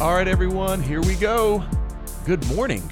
All 0.00 0.14
right, 0.14 0.26
everyone, 0.26 0.82
here 0.82 1.02
we 1.02 1.14
go. 1.16 1.62
Good 2.24 2.42
morning. 2.46 2.82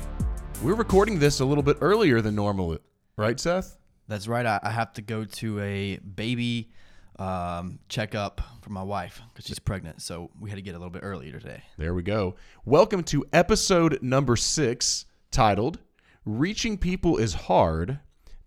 We're 0.63 0.75
recording 0.75 1.19
this 1.19 1.41
a 1.41 1.45
little 1.47 1.63
bit 1.63 1.79
earlier 1.81 2.21
than 2.21 2.35
normal, 2.35 2.77
right, 3.17 3.41
Seth? 3.41 3.79
That's 4.09 4.29
right. 4.29 4.45
I, 4.45 4.61
I 4.63 4.69
have 4.69 4.93
to 4.93 5.01
go 5.01 5.25
to 5.25 5.59
a 5.59 5.97
baby 5.97 6.69
um, 7.19 7.79
checkup 7.89 8.43
for 8.61 8.69
my 8.69 8.83
wife 8.83 9.23
because 9.33 9.47
she's 9.47 9.59
pregnant. 9.59 10.03
So 10.03 10.31
we 10.39 10.51
had 10.51 10.57
to 10.57 10.63
get 10.63 10.73
a 10.75 10.79
little 10.79 10.91
bit 10.91 11.01
earlier 11.03 11.41
today. 11.41 11.63
There 11.79 11.95
we 11.95 12.03
go. 12.03 12.37
Welcome 12.67 13.03
to 13.05 13.25
episode 13.33 14.03
number 14.03 14.37
six, 14.37 15.07
titled 15.31 15.79
Reaching 16.27 16.77
People 16.77 17.17
is 17.17 17.33
Hard 17.33 18.01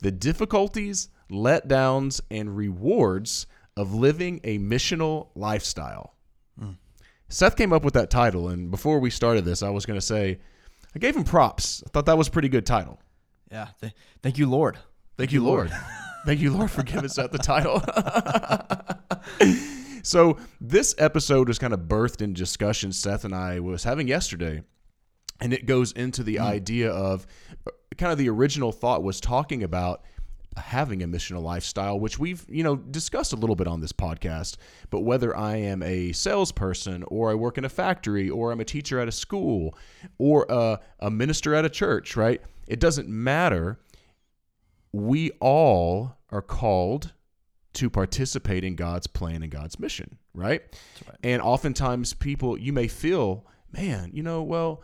The 0.04 0.12
Difficulties, 0.12 1.10
Letdowns, 1.32 2.22
and 2.30 2.56
Rewards 2.56 3.48
of 3.76 3.96
Living 3.96 4.40
a 4.44 4.60
Missional 4.60 5.30
Lifestyle. 5.34 6.14
Seth 7.32 7.56
came 7.56 7.72
up 7.74 7.84
with 7.84 7.94
that 7.94 8.10
title, 8.10 8.50
and 8.50 8.70
before 8.70 9.00
we 9.00 9.10
started 9.10 9.46
this, 9.46 9.64
I 9.64 9.70
was 9.70 9.86
going 9.86 9.98
to 9.98 10.06
say, 10.06 10.40
I 10.94 11.00
gave 11.00 11.16
him 11.16 11.24
props. 11.24 11.82
I 11.86 11.90
thought 11.90 12.06
that 12.06 12.18
was 12.18 12.28
a 12.28 12.32
pretty 12.32 12.50
good 12.50 12.66
title. 12.66 13.00
Yeah. 13.50 13.68
Th- 13.80 13.94
thank 14.22 14.38
you, 14.38 14.50
Lord. 14.50 14.78
Thank 15.18 15.32
you, 15.32 15.44
Lord. 15.44 15.72
Thank 16.26 16.40
you, 16.40 16.54
Lord, 16.54 16.70
for 16.70 16.84
giving 16.84 17.10
Seth 17.10 17.32
the 17.32 17.40
title. 17.40 17.82
so 20.04 20.38
this 20.60 20.94
episode 21.00 21.48
was 21.48 21.58
kind 21.58 21.74
of 21.74 21.82
birthed 21.82 22.22
in 22.22 22.34
discussion 22.34 22.92
Seth 22.92 23.26
and 23.26 23.34
I 23.34 23.60
was 23.60 23.84
having 23.84 24.08
yesterday, 24.08 24.62
and 25.40 25.52
it 25.52 25.66
goes 25.66 25.92
into 25.94 26.22
the 26.22 26.36
mm. 26.36 26.42
idea 26.42 26.92
of 26.92 27.26
uh, 27.66 27.72
kind 27.98 28.12
of 28.12 28.20
the 28.20 28.30
original 28.30 28.72
thought 28.72 29.02
was 29.02 29.20
talking 29.20 29.64
about 29.64 30.04
having 30.58 31.02
a 31.02 31.08
missional 31.08 31.42
lifestyle, 31.42 32.00
which 32.00 32.20
we've 32.20 32.46
you 32.50 32.64
know 32.64 32.76
discussed 32.76 33.34
a 33.34 33.36
little 33.36 33.56
bit 33.56 33.68
on 33.68 33.82
this 33.82 33.92
podcast. 33.92 34.58
But 34.90 35.02
whether 35.02 35.36
I 35.36 35.58
am 35.58 35.82
a 35.84 36.12
salesperson, 36.12 37.04
or 37.08 37.32
I 37.32 37.36
work 37.36 37.58
in 37.58 37.66
a 37.66 37.70
factory, 37.70 38.30
or 38.30 38.52
I'm 38.52 38.60
a 38.60 38.66
teacher 38.66 39.00
at 39.00 39.08
a 39.08 39.12
school, 39.12 39.78
or 40.18 40.46
a, 40.50 40.80
a 41.00 41.10
minister 41.10 41.56
at 41.56 41.66
a 41.66 41.70
church, 41.70 42.16
right? 42.16 42.42
It 42.68 42.80
doesn't 42.80 43.08
matter 43.08 43.80
we 44.92 45.32
all 45.40 46.18
are 46.30 46.42
called 46.42 47.14
to 47.74 47.90
participate 47.90 48.64
in 48.64 48.76
God's 48.76 49.08
plan 49.08 49.44
and 49.44 49.52
God's 49.52 49.80
mission, 49.80 50.18
right? 50.34 50.62
right. 51.08 51.18
And 51.24 51.42
oftentimes 51.42 52.14
people 52.14 52.60
you 52.60 52.74
may 52.74 52.88
feel, 52.88 53.46
man, 53.72 54.12
you 54.14 54.24
know, 54.24 54.44
well, 54.44 54.84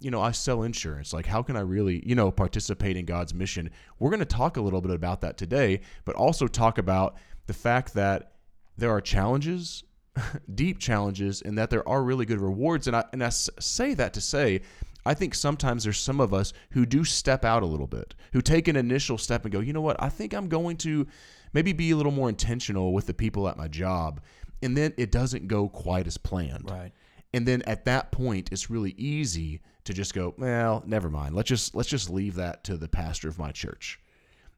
you 0.00 0.10
know, 0.10 0.20
I 0.20 0.32
sell 0.32 0.62
insurance. 0.62 1.12
Like 1.12 1.26
how 1.26 1.42
can 1.42 1.56
I 1.56 1.60
really, 1.60 2.02
you 2.06 2.14
know, 2.14 2.30
participate 2.30 2.96
in 2.96 3.04
God's 3.04 3.34
mission? 3.34 3.70
We're 3.98 4.10
going 4.10 4.20
to 4.20 4.26
talk 4.26 4.56
a 4.56 4.60
little 4.60 4.80
bit 4.80 4.92
about 4.92 5.20
that 5.22 5.36
today, 5.36 5.80
but 6.04 6.16
also 6.16 6.46
talk 6.46 6.78
about 6.78 7.16
the 7.46 7.54
fact 7.54 7.94
that 7.94 8.32
there 8.76 8.90
are 8.90 9.00
challenges, 9.00 9.84
deep 10.54 10.78
challenges, 10.78 11.42
and 11.42 11.56
that 11.58 11.70
there 11.70 11.86
are 11.88 12.02
really 12.02 12.26
good 12.26 12.40
rewards. 12.40 12.86
And 12.86 12.96
I 12.96 13.04
and 13.12 13.22
I 13.22 13.30
say 13.30 13.94
that 13.94 14.14
to 14.14 14.20
say 14.20 14.62
I 15.06 15.14
think 15.14 15.34
sometimes 15.34 15.84
there's 15.84 16.00
some 16.00 16.20
of 16.20 16.34
us 16.34 16.52
who 16.70 16.84
do 16.84 17.04
step 17.04 17.44
out 17.44 17.62
a 17.62 17.66
little 17.66 17.86
bit, 17.86 18.14
who 18.32 18.42
take 18.42 18.66
an 18.66 18.74
initial 18.74 19.16
step 19.16 19.44
and 19.44 19.52
go, 19.52 19.60
you 19.60 19.72
know 19.72 19.80
what, 19.80 19.96
I 20.02 20.08
think 20.08 20.34
I'm 20.34 20.48
going 20.48 20.76
to 20.78 21.06
maybe 21.52 21.72
be 21.72 21.92
a 21.92 21.96
little 21.96 22.12
more 22.12 22.28
intentional 22.28 22.92
with 22.92 23.06
the 23.06 23.14
people 23.14 23.48
at 23.48 23.56
my 23.56 23.68
job. 23.68 24.20
And 24.62 24.76
then 24.76 24.92
it 24.96 25.12
doesn't 25.12 25.46
go 25.46 25.68
quite 25.68 26.08
as 26.08 26.18
planned. 26.18 26.68
Right. 26.68 26.92
And 27.36 27.46
then 27.46 27.60
at 27.66 27.84
that 27.84 28.12
point, 28.12 28.48
it's 28.50 28.70
really 28.70 28.92
easy 28.96 29.60
to 29.84 29.92
just 29.92 30.14
go, 30.14 30.34
well, 30.38 30.82
never 30.86 31.10
mind. 31.10 31.34
Let's 31.34 31.50
just 31.50 31.74
let's 31.74 31.88
just 31.90 32.08
leave 32.08 32.36
that 32.36 32.64
to 32.64 32.78
the 32.78 32.88
pastor 32.88 33.28
of 33.28 33.38
my 33.38 33.52
church. 33.52 34.00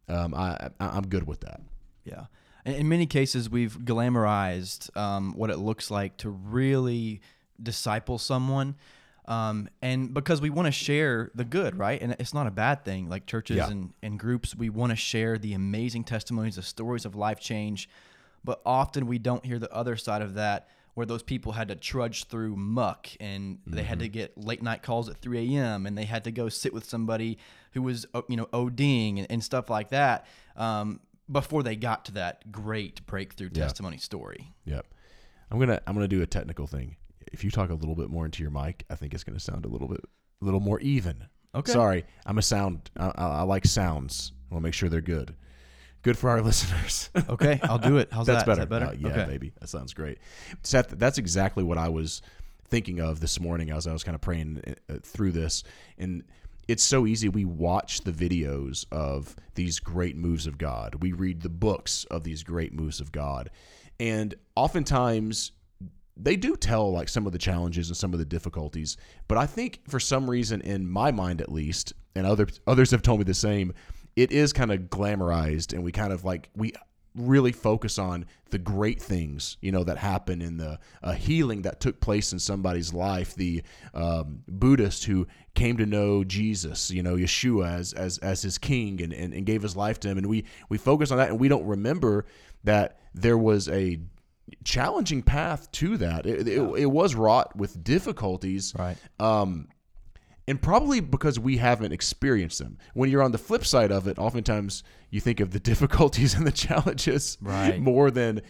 Um, 0.09 0.33
I, 0.33 0.71
I 0.79 0.87
I'm 0.87 1.09
good 1.09 1.27
with 1.27 1.41
that. 1.41 1.61
Yeah. 2.05 2.27
In, 2.65 2.75
in 2.75 2.89
many 2.89 3.07
cases, 3.07 3.51
we've 3.51 3.77
glamorized 3.77 4.97
um, 4.97 5.33
what 5.35 5.51
it 5.51 5.59
looks 5.59 5.91
like 5.91 6.19
to 6.19 6.31
really 6.31 7.21
disciple 7.61 8.17
someone. 8.17 8.77
Um, 9.27 9.69
and 9.83 10.15
because 10.15 10.41
we 10.41 10.49
want 10.49 10.67
to 10.67 10.73
share 10.73 11.33
the 11.35 11.45
good, 11.45 11.77
right? 11.77 12.01
And 12.01 12.15
it's 12.21 12.33
not 12.33 12.47
a 12.47 12.53
bad 12.53 12.85
thing. 12.85 13.09
Like 13.09 13.27
churches 13.27 13.57
Yeah. 13.57 13.71
and, 13.71 13.93
and 14.05 14.21
groups, 14.21 14.55
we 14.55 14.71
want 14.71 14.91
to 14.91 14.97
share 14.97 15.37
the 15.37 15.53
amazing 15.53 16.05
testimonies, 16.05 16.55
the 16.55 16.63
stories 16.63 17.05
of 17.05 17.17
life 17.17 17.41
change. 17.41 17.89
But 18.45 18.61
often 18.65 19.09
we 19.09 19.19
don't 19.19 19.45
hear 19.45 19.59
the 19.59 19.71
other 19.75 19.97
side 19.97 20.23
of 20.23 20.35
that 20.35 20.69
where 20.99 21.07
those 21.07 21.23
people 21.23 21.53
had 21.53 21.69
to 21.69 21.77
trudge 21.77 22.25
through 22.25 22.57
muck 22.57 23.09
and 23.21 23.61
they 23.69 23.85
had 23.85 24.01
to 24.01 24.09
get 24.09 24.37
late 24.37 24.61
night 24.65 24.83
calls 24.83 25.09
at 25.09 25.17
3 25.19 25.57
a.m. 25.57 25.87
and 25.87 25.97
they 25.97 26.05
had 26.05 26.25
to 26.25 26.33
go 26.33 26.49
sit 26.49 26.75
with 26.75 26.85
somebody 26.85 27.39
who 27.73 27.83
was, 27.83 28.05
uh, 28.15 28.23
you 28.29 28.37
know, 28.37 28.47
ODing 28.47 29.19
and, 29.19 29.27
and 29.31 29.45
stuff 29.45 29.71
like 29.71 29.91
that 29.91 30.27
um, 30.57 30.99
before 31.31 31.63
they 31.63 31.77
got 31.77 32.05
to 32.07 32.13
that 32.13 32.51
great 32.51 33.07
breakthrough 33.07 33.49
Yeah. 33.53 33.63
testimony 33.63 33.99
story. 33.99 34.53
Yep. 34.65 34.87
I'm 35.53 35.61
gonna 35.61 35.81
I'm 35.87 35.95
gonna 35.95 36.09
do 36.09 36.21
a 36.21 36.27
technical 36.27 36.67
thing. 36.67 36.97
If 37.33 37.45
you 37.45 37.51
talk 37.53 37.71
a 37.71 37.75
little 37.75 37.95
bit 37.95 38.11
more 38.11 38.25
into 38.25 38.43
your 38.43 38.51
mic, 38.51 38.85
I 38.91 38.97
think 38.97 39.15
it's 39.15 39.23
gonna 39.25 39.39
sound 39.39 39.65
a 39.65 39.69
little 39.69 39.87
bit 39.89 40.01
a 40.43 40.45
little 40.45 40.61
more 40.61 40.81
even. 40.81 41.25
Okay. 41.55 41.71
Sorry, 41.73 42.05
I'm 42.27 42.39
a 42.39 42.43
sound. 42.43 42.91
I, 42.97 43.07
I, 43.15 43.25
I 43.39 43.43
like 43.43 43.65
sounds. 43.67 44.33
I 44.51 44.55
want 44.55 44.63
to 44.63 44.67
make 44.67 44.75
sure 44.75 44.89
they're 44.89 45.01
good. 45.01 45.35
Good 46.03 46.17
for 46.17 46.31
our 46.31 46.41
listeners. 46.43 47.11
Okay, 47.29 47.61
I'll 47.63 47.79
do 47.79 47.99
it. 47.99 48.09
How's 48.13 48.27
That's 48.27 48.45
that? 48.45 48.47
Better. 48.47 48.61
that 48.61 48.69
better? 48.69 48.87
Uh, 48.87 48.93
yeah, 48.99 49.09
okay. 49.09 49.31
baby. 49.31 49.53
That 49.61 49.69
sounds 49.69 49.95
great. 49.95 50.19
Seth, 50.63 50.91
that's 50.91 51.19
exactly 51.19 51.65
what 51.65 51.79
I 51.79 51.89
was 51.89 52.23
thinking 52.69 53.01
of 53.01 53.21
this 53.21 53.41
morning 53.41 53.71
as 53.71 53.87
I 53.87 53.93
was 53.93 54.05
kind 54.05 54.15
of 54.15 54.21
praying 54.21 54.63
uh, 54.89 54.95
through 55.03 55.33
this. 55.33 55.65
And 55.97 56.25
it's 56.69 56.83
so 56.83 57.07
easy. 57.07 57.29
We 57.29 57.45
watch 57.45 58.03
the 58.03 58.13
videos 58.13 58.85
of 58.93 59.35
these 59.55 59.81
great 59.81 60.17
moves 60.17 60.47
of 60.47 60.59
God, 60.59 60.97
we 61.03 61.13
read 61.13 61.43
the 61.43 61.49
books 61.49 62.05
of 62.11 62.25
these 62.25 62.43
great 62.43 62.73
moves 62.73 63.01
of 63.01 63.11
God. 63.11 63.51
And 63.99 64.35
oftentimes, 64.55 65.53
they 66.17 66.37
do 66.37 66.57
tell 66.57 66.93
like 66.93 67.09
some 67.09 67.27
of 67.27 67.33
the 67.33 67.39
challenges 67.39 67.89
and 67.89 67.97
some 67.97 68.13
of 68.13 68.19
the 68.19 68.25
difficulties, 68.25 68.97
but 69.29 69.39
I 69.39 69.47
think 69.47 69.81
for 69.89 69.99
some 69.99 70.29
reason, 70.29 70.61
in 70.61 70.89
my 70.89 71.11
mind 71.11 71.41
at 71.41 71.51
least, 71.51 71.93
and 72.15 72.27
other 72.27 72.49
others 72.67 72.91
have 72.91 73.03
told 73.03 73.21
me 73.21 73.25
the 73.25 73.35
same, 73.35 73.73
it 74.19 74.33
is 74.33 74.53
kind 74.53 74.73
of 74.73 74.81
glamorized, 74.83 75.73
and 75.73 75.85
we 75.85 75.93
kind 75.93 76.13
of 76.13 76.25
like 76.25 76.51
we 76.57 76.73
really 77.15 77.53
focus 77.53 77.99
on 77.99 78.27
the 78.51 78.59
great 78.59 79.01
things 79.01 79.57
you 79.61 79.73
know 79.73 79.83
that 79.83 79.99
happen 79.99 80.41
in 80.43 80.57
the 80.57 80.79
uh, 81.03 81.13
healing 81.13 81.63
that 81.63 81.81
took 81.81 82.01
place 82.01 82.33
in 82.33 82.39
somebody's 82.41 82.93
life. 82.93 83.37
The 83.37 83.63
um, 83.95 84.43
buddhist 84.49 85.05
who 85.05 85.27
came 85.55 85.77
to 85.77 85.87
know 85.87 86.23
jesus 86.23 86.91
you 86.93 87.03
know 87.03 87.17
yeshua 87.17 87.73
as 87.73 87.93
as, 87.93 88.19
as 88.19 88.43
his 88.43 88.59
king 88.59 89.03
and, 89.03 89.13
and, 89.13 89.35
and 89.35 89.45
gave 89.45 89.63
his 89.63 89.77
life 89.77 90.01
to 90.01 90.09
him. 90.09 90.19
And 90.19 90.27
we 90.27 90.45
we 90.69 90.79
focus 90.79 91.13
on 91.13 91.19
that 91.19 91.31
and 91.31 91.39
we 91.39 91.49
don't 91.49 91.67
remember 91.67 92.27
that 92.65 92.99
there 93.15 93.39
was 93.39 93.69
a 93.69 94.01
challenging 94.65 95.23
path 95.23 95.71
to 95.73 95.97
that. 95.99 96.27
It, 96.27 96.49
it, 96.49 96.61
it 96.61 96.87
was 96.87 97.15
wrought 97.15 97.55
with 97.55 97.85
difficulties. 97.85 98.75
Right. 98.77 98.97
um, 99.21 99.69
and 100.49 100.61
probably 100.61 100.99
because 101.01 101.39
we 101.39 101.59
haven't 101.59 101.93
experienced 101.93 102.59
them. 102.59 102.79
When 102.95 103.11
you're 103.11 103.23
on 103.23 103.33
the 103.33 103.39
flip 103.39 103.65
side 103.65 103.93
of 103.93 104.09
it, 104.09 104.19
oftentimes 104.19 104.83
you 105.11 105.21
think 105.21 105.39
of 105.41 105.53
the 105.53 105.61
difficulties 105.73 106.35
and 106.35 106.47
the 106.47 106.53
challenges 106.53 107.39
Right. 107.41 107.81
more 107.81 108.11
than 108.11 108.43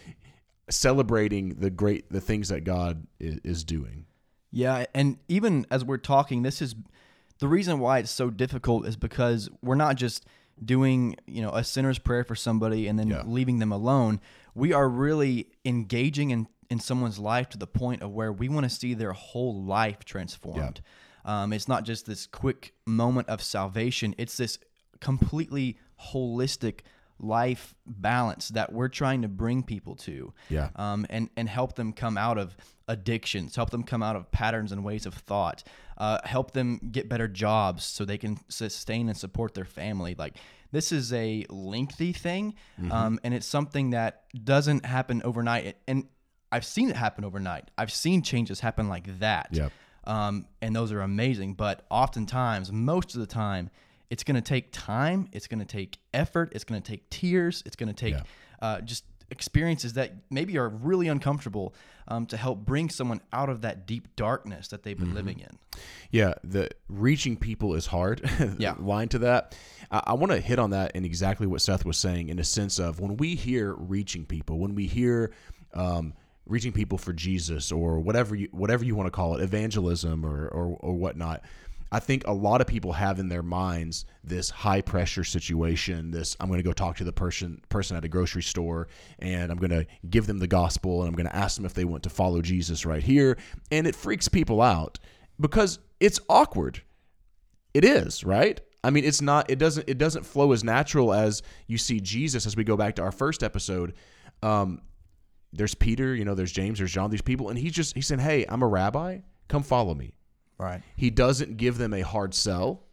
celebrating 0.69 1.55
the 1.55 1.69
great 1.69 2.09
the 2.11 2.21
things 2.21 2.49
that 2.49 2.61
God 2.63 3.07
is, 3.19 3.63
doing. 3.63 4.05
Yeah, 4.51 4.85
and 4.93 5.17
even 5.27 5.65
as 5.69 5.83
we're 5.85 5.97
talking, 5.97 6.43
this 6.43 6.61
is 6.61 6.75
the 7.39 7.47
reason 7.47 7.79
why 7.79 7.99
it's 7.99 8.11
so 8.11 8.29
difficult 8.29 8.85
is 8.85 8.95
because 8.95 9.49
we're 9.61 9.75
not 9.75 9.95
just 9.95 10.25
doing, 10.63 11.15
you 11.25 11.41
know, 11.41 11.51
a 11.51 11.63
sinner's 11.63 11.99
prayer 11.99 12.23
for 12.23 12.35
somebody 12.35 12.87
and 12.87 12.99
then 12.99 13.07
Yeah. 13.07 13.23
leaving 13.25 13.59
them 13.59 13.71
alone. 13.71 14.19
We 14.55 14.73
are 14.73 14.89
really 14.89 15.47
engaging 15.65 16.31
in 16.31 16.47
in 16.71 16.79
someone's 16.79 17.17
life 17.17 17.49
to 17.49 17.57
the 17.57 17.65
point 17.65 18.03
of 18.03 18.11
where 18.11 18.31
we 18.31 18.47
want 18.47 18.63
to 18.63 18.69
see 18.69 18.93
their 18.93 19.13
whole 19.13 19.63
life 19.63 20.05
transformed. 20.05 20.81
Um, 21.29 21.53
it's 21.53 21.67
not 21.67 21.83
just 21.83 22.05
this 22.05 22.25
quick 22.27 22.73
moment 22.85 23.29
of 23.29 23.39
salvation. 23.41 24.15
It's 24.17 24.35
this 24.37 24.57
completely 24.99 25.77
holistic 26.11 26.79
life 27.21 27.75
balance 27.85 28.47
that 28.49 28.71
we're 28.71 28.87
trying 28.87 29.21
to 29.23 29.27
bring 29.27 29.61
people 29.61 29.95
to 29.95 30.33
Yeah. 30.49 30.69
um, 30.77 31.05
and 31.09 31.29
and 31.35 31.49
help 31.49 31.75
them 31.75 31.91
come 31.93 32.17
out 32.17 32.37
of 32.37 32.55
addictions, 32.87 33.55
help 33.55 33.69
them 33.69 33.83
come 33.83 34.01
out 34.01 34.15
of 34.15 34.31
patterns 34.31 34.71
and 34.71 34.83
ways 34.83 35.05
of 35.05 35.13
thought, 35.13 35.63
uh, 35.97 36.19
help 36.23 36.51
them 36.51 36.79
get 36.91 37.09
better 37.09 37.27
jobs 37.27 37.83
so 37.83 38.05
they 38.05 38.17
can 38.17 38.37
sustain 38.47 39.09
and 39.09 39.17
support 39.17 39.53
their 39.53 39.65
family. 39.65 40.15
Like 40.17 40.37
this 40.71 40.91
is 40.91 41.11
a 41.13 41.45
lengthy 41.49 42.13
thing, 42.13 42.55
Mm-hmm. 42.81 42.91
um, 42.91 43.19
and 43.23 43.33
it's 43.33 43.45
something 43.57 43.89
that 43.91 44.23
doesn't 44.43 44.85
happen 44.85 45.21
overnight. 45.23 45.75
And 45.87 46.07
I've 46.53 46.65
seen 46.65 46.89
it 46.89 46.95
happen 46.95 47.23
overnight. 47.25 47.65
I've 47.77 47.91
seen 47.91 48.21
changes 48.21 48.61
happen 48.61 48.87
like 48.87 49.19
that, 49.19 49.49
Yep. 49.51 49.71
Um, 50.09 50.45
and 50.61 50.75
those 50.75 50.91
are 50.91 51.01
amazing. 51.01 51.53
But 51.53 51.85
oftentimes, 51.89 52.71
most 52.71 53.13
of 53.15 53.21
the 53.21 53.27
time, 53.27 53.69
it's 54.09 54.23
going 54.23 54.35
to 54.35 54.41
take 54.41 54.69
time. 54.71 55.27
It's 55.31 55.47
going 55.47 55.59
to 55.59 55.65
take 55.65 55.99
effort. 56.13 56.51
It's 56.55 56.63
going 56.63 56.81
to 56.81 56.91
take 56.91 57.09
tears. 57.09 57.61
It's 57.65 57.75
going 57.75 57.93
to 57.93 57.93
take 57.93 58.15
Yeah. 58.15 58.23
uh, 58.61 58.81
just 58.81 59.03
experiences 59.31 59.93
that 59.93 60.11
maybe 60.31 60.57
are 60.57 60.67
really 60.67 61.07
uncomfortable 61.07 61.75
um, 62.07 62.25
to 62.25 62.35
help 62.35 62.65
bring 62.65 62.89
someone 62.89 63.21
out 63.31 63.47
of 63.49 63.61
that 63.61 63.85
deep 63.85 64.07
darkness 64.15 64.69
that 64.69 64.81
they've 64.81 64.97
been 64.97 65.13
living 65.13 65.39
in. 65.39 65.59
Yeah, 66.09 66.33
the 66.43 66.69
reaching 66.87 67.37
people 67.37 67.75
is 67.75 67.85
hard. 67.85 68.27
Yeah. 68.57 68.73
line 68.79 69.09
to 69.09 69.19
that. 69.19 69.55
I, 69.91 70.01
I 70.07 70.13
want 70.15 70.31
to 70.31 70.39
hit 70.41 70.57
on 70.57 70.71
that 70.71 70.95
in 70.95 71.05
exactly 71.05 71.45
what 71.45 71.61
Seth 71.61 71.85
was 71.85 71.97
saying, 71.97 72.29
in 72.29 72.39
a 72.39 72.43
sense 72.43 72.79
of 72.79 72.99
when 72.99 73.17
we 73.17 73.35
hear 73.35 73.75
reaching 73.75 74.25
people, 74.25 74.57
when 74.57 74.73
we 74.73 74.87
hear 74.87 75.31
um, 75.75 76.13
reaching 76.49 76.73
people 76.73 76.97
for 76.97 77.13
Jesus 77.13 77.71
or 77.71 77.99
whatever 77.99 78.35
you 78.35 78.49
whatever 78.51 78.83
you 78.83 78.95
want 78.95 79.07
to 79.07 79.11
call 79.11 79.35
it, 79.35 79.41
evangelism 79.41 80.25
or 80.25 80.47
or, 80.49 80.77
or 80.79 80.93
whatnot. 80.93 81.43
I 81.91 81.99
think 81.99 82.27
a 82.27 82.31
lot 82.31 82.61
of 82.61 82.67
people 82.67 82.93
have 82.93 83.17
in 83.17 83.29
their 83.29 83.41
minds 83.41 84.05
this 84.23 84.51
high 84.51 84.81
pressure 84.81 85.23
situation. 85.23 86.11
This 86.11 86.35
I'm 86.39 86.47
going 86.47 86.59
to 86.59 86.63
go 86.63 86.73
talk 86.73 86.97
to 86.97 87.03
the 87.03 87.13
person 87.13 87.61
person 87.69 87.97
at 87.97 88.05
a 88.05 88.07
grocery 88.07 88.43
store, 88.43 88.87
and 89.19 89.51
I'm 89.51 89.57
going 89.57 89.71
to 89.71 89.87
give 90.09 90.27
them 90.27 90.39
the 90.39 90.47
gospel, 90.47 91.01
and 91.01 91.09
I'm 91.09 91.15
going 91.15 91.29
to 91.29 91.35
ask 91.35 91.55
them 91.55 91.65
if 91.65 91.73
they 91.73 91.85
want 91.85 92.03
to 92.03 92.09
follow 92.09 92.41
Jesus 92.41 92.85
right 92.85 93.01
here, 93.01 93.37
and 93.71 93.87
it 93.87 93.95
freaks 93.95 94.27
people 94.27 94.61
out 94.61 94.99
because 95.39 95.79
it's 95.99 96.19
awkward. 96.29 96.81
It 97.73 97.85
is 97.85 98.23
right. 98.23 98.59
I 98.83 98.91
mean, 98.91 99.03
it's 99.03 99.21
not. 99.21 99.49
It 99.49 99.57
doesn't. 99.57 99.89
It 99.89 99.97
doesn't 99.97 100.25
flow 100.25 100.51
as 100.51 100.63
natural 100.63 101.13
as 101.13 101.41
you 101.67 101.77
see 101.77 101.99
Jesus. 101.99 102.45
As 102.45 102.55
we 102.55 102.63
go 102.63 102.77
back 102.77 102.95
to 102.95 103.01
our 103.01 103.11
first 103.11 103.43
episode, 103.43 103.93
um, 104.43 104.81
there's 105.53 105.75
Peter. 105.75 106.15
You 106.15 106.25
know, 106.25 106.35
there's 106.35 106.51
James. 106.51 106.79
There's 106.79 106.91
John. 106.91 107.09
These 107.09 107.21
people, 107.21 107.49
and 107.49 107.57
he's 107.57 107.73
just 107.73 107.95
he's 107.95 108.07
saying, 108.07 108.21
"Hey, 108.21 108.45
I'm 108.47 108.61
a 108.61 108.67
rabbi. 108.67 109.19
Come 109.47 109.63
follow 109.63 109.93
me." 109.93 110.13
Right. 110.57 110.81
He 110.95 111.09
doesn't 111.09 111.57
give 111.57 111.77
them 111.77 111.93
a 111.93 112.01
hard 112.01 112.33
sell. 112.33 112.83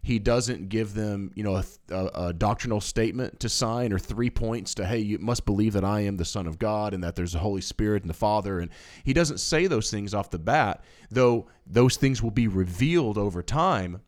He 0.00 0.20
doesn't 0.20 0.68
give 0.68 0.94
them, 0.94 1.32
you 1.34 1.42
know, 1.42 1.56
a, 1.56 1.64
a, 1.90 2.26
a, 2.28 2.32
doctrinal 2.32 2.80
statement 2.80 3.40
to 3.40 3.48
sign 3.48 3.92
or 3.92 3.98
three 3.98 4.30
points 4.30 4.72
to, 4.76 4.86
hey, 4.86 5.00
you 5.00 5.18
must 5.18 5.44
believe 5.44 5.72
that 5.72 5.84
I 5.84 6.02
am 6.02 6.16
the 6.16 6.24
Son 6.24 6.46
of 6.46 6.60
God 6.60 6.94
and 6.94 7.02
that 7.02 7.16
there's 7.16 7.34
a 7.34 7.40
Holy 7.40 7.60
Spirit 7.60 8.04
and 8.04 8.10
the 8.10 8.14
Father. 8.14 8.60
And 8.60 8.70
he 9.02 9.12
doesn't 9.12 9.38
say 9.38 9.66
those 9.66 9.90
things 9.90 10.14
off 10.14 10.30
the 10.30 10.38
bat, 10.38 10.84
though 11.10 11.48
those 11.66 11.96
things 11.96 12.22
will 12.22 12.30
be 12.30 12.46
revealed 12.46 13.18
over 13.18 13.42
time. 13.42 14.00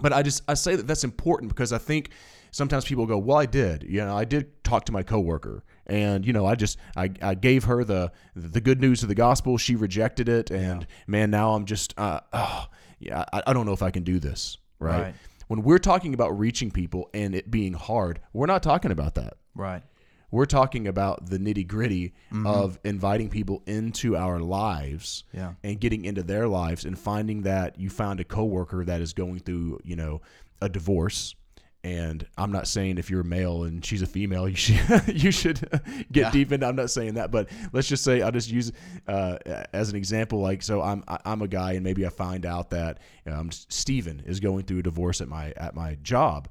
But 0.00 0.12
I 0.12 0.22
just 0.22 0.42
I 0.48 0.52
say 0.52 0.76
that 0.76 0.86
that's 0.86 1.04
important 1.04 1.48
because 1.48 1.72
I 1.72 1.78
think 1.78 2.10
sometimes 2.50 2.84
people 2.84 3.06
go, 3.06 3.16
well, 3.16 3.38
I 3.38 3.46
did, 3.46 3.84
you 3.84 4.04
know, 4.04 4.14
I 4.14 4.26
did 4.26 4.62
talk 4.64 4.84
to 4.84 4.92
my 4.92 5.02
coworker 5.02 5.64
and 5.92 6.26
you 6.26 6.32
know 6.32 6.46
i 6.46 6.54
just 6.54 6.78
I, 6.96 7.10
I 7.20 7.34
gave 7.34 7.64
her 7.64 7.84
the 7.84 8.10
the 8.34 8.60
good 8.60 8.80
news 8.80 9.02
of 9.02 9.08
the 9.08 9.14
gospel 9.14 9.58
she 9.58 9.76
rejected 9.76 10.28
it 10.28 10.50
and 10.50 10.82
yeah. 10.82 10.86
man 11.06 11.30
now 11.30 11.52
i'm 11.52 11.66
just 11.66 11.94
uh, 11.98 12.20
oh, 12.32 12.66
yeah 12.98 13.24
I, 13.32 13.42
I, 13.46 13.52
don't 13.52 13.66
know 13.66 13.72
if 13.72 13.82
i 13.82 13.90
can 13.90 14.02
do 14.02 14.18
this 14.18 14.56
right? 14.78 15.02
right 15.02 15.14
when 15.48 15.62
we're 15.62 15.78
talking 15.78 16.14
about 16.14 16.38
reaching 16.38 16.70
people 16.70 17.10
and 17.12 17.34
it 17.34 17.50
being 17.50 17.74
hard 17.74 18.20
we're 18.32 18.46
not 18.46 18.62
talking 18.62 18.90
about 18.90 19.14
that 19.16 19.34
right 19.54 19.82
we're 20.30 20.46
talking 20.46 20.88
about 20.88 21.28
the 21.28 21.38
nitty 21.38 21.66
gritty 21.66 22.14
mm-hmm. 22.32 22.46
of 22.46 22.78
inviting 22.84 23.28
people 23.28 23.62
into 23.66 24.16
our 24.16 24.40
lives 24.40 25.24
yeah. 25.34 25.52
and 25.62 25.78
getting 25.78 26.06
into 26.06 26.22
their 26.22 26.48
lives 26.48 26.86
and 26.86 26.98
finding 26.98 27.42
that 27.42 27.78
you 27.78 27.90
found 27.90 28.18
a 28.18 28.24
coworker 28.24 28.82
that 28.82 29.02
is 29.02 29.12
going 29.12 29.40
through 29.40 29.78
you 29.84 29.94
know 29.94 30.22
a 30.62 30.68
divorce 30.68 31.34
and 31.84 32.24
I'm 32.38 32.52
not 32.52 32.68
saying 32.68 32.98
if 32.98 33.10
you're 33.10 33.22
a 33.22 33.24
male 33.24 33.64
and 33.64 33.84
she's 33.84 34.02
a 34.02 34.06
female, 34.06 34.48
you 34.48 34.56
should 34.56 34.80
you 35.08 35.30
should 35.30 35.60
get 36.12 36.26
yeah. 36.26 36.30
deep 36.30 36.52
into. 36.52 36.66
I'm 36.66 36.76
not 36.76 36.90
saying 36.90 37.14
that, 37.14 37.30
but 37.30 37.48
let's 37.72 37.88
just 37.88 38.04
say 38.04 38.22
I'll 38.22 38.32
just 38.32 38.50
use 38.50 38.72
uh, 39.08 39.38
as 39.72 39.90
an 39.90 39.96
example. 39.96 40.40
Like, 40.40 40.62
so 40.62 40.80
I'm 40.80 41.02
I'm 41.08 41.42
a 41.42 41.48
guy, 41.48 41.72
and 41.72 41.82
maybe 41.82 42.06
I 42.06 42.10
find 42.10 42.46
out 42.46 42.70
that 42.70 42.98
um, 43.26 43.50
Steven 43.50 44.22
is 44.26 44.40
going 44.40 44.64
through 44.64 44.78
a 44.78 44.82
divorce 44.82 45.20
at 45.20 45.28
my 45.28 45.52
at 45.56 45.74
my 45.74 45.96
job. 46.02 46.48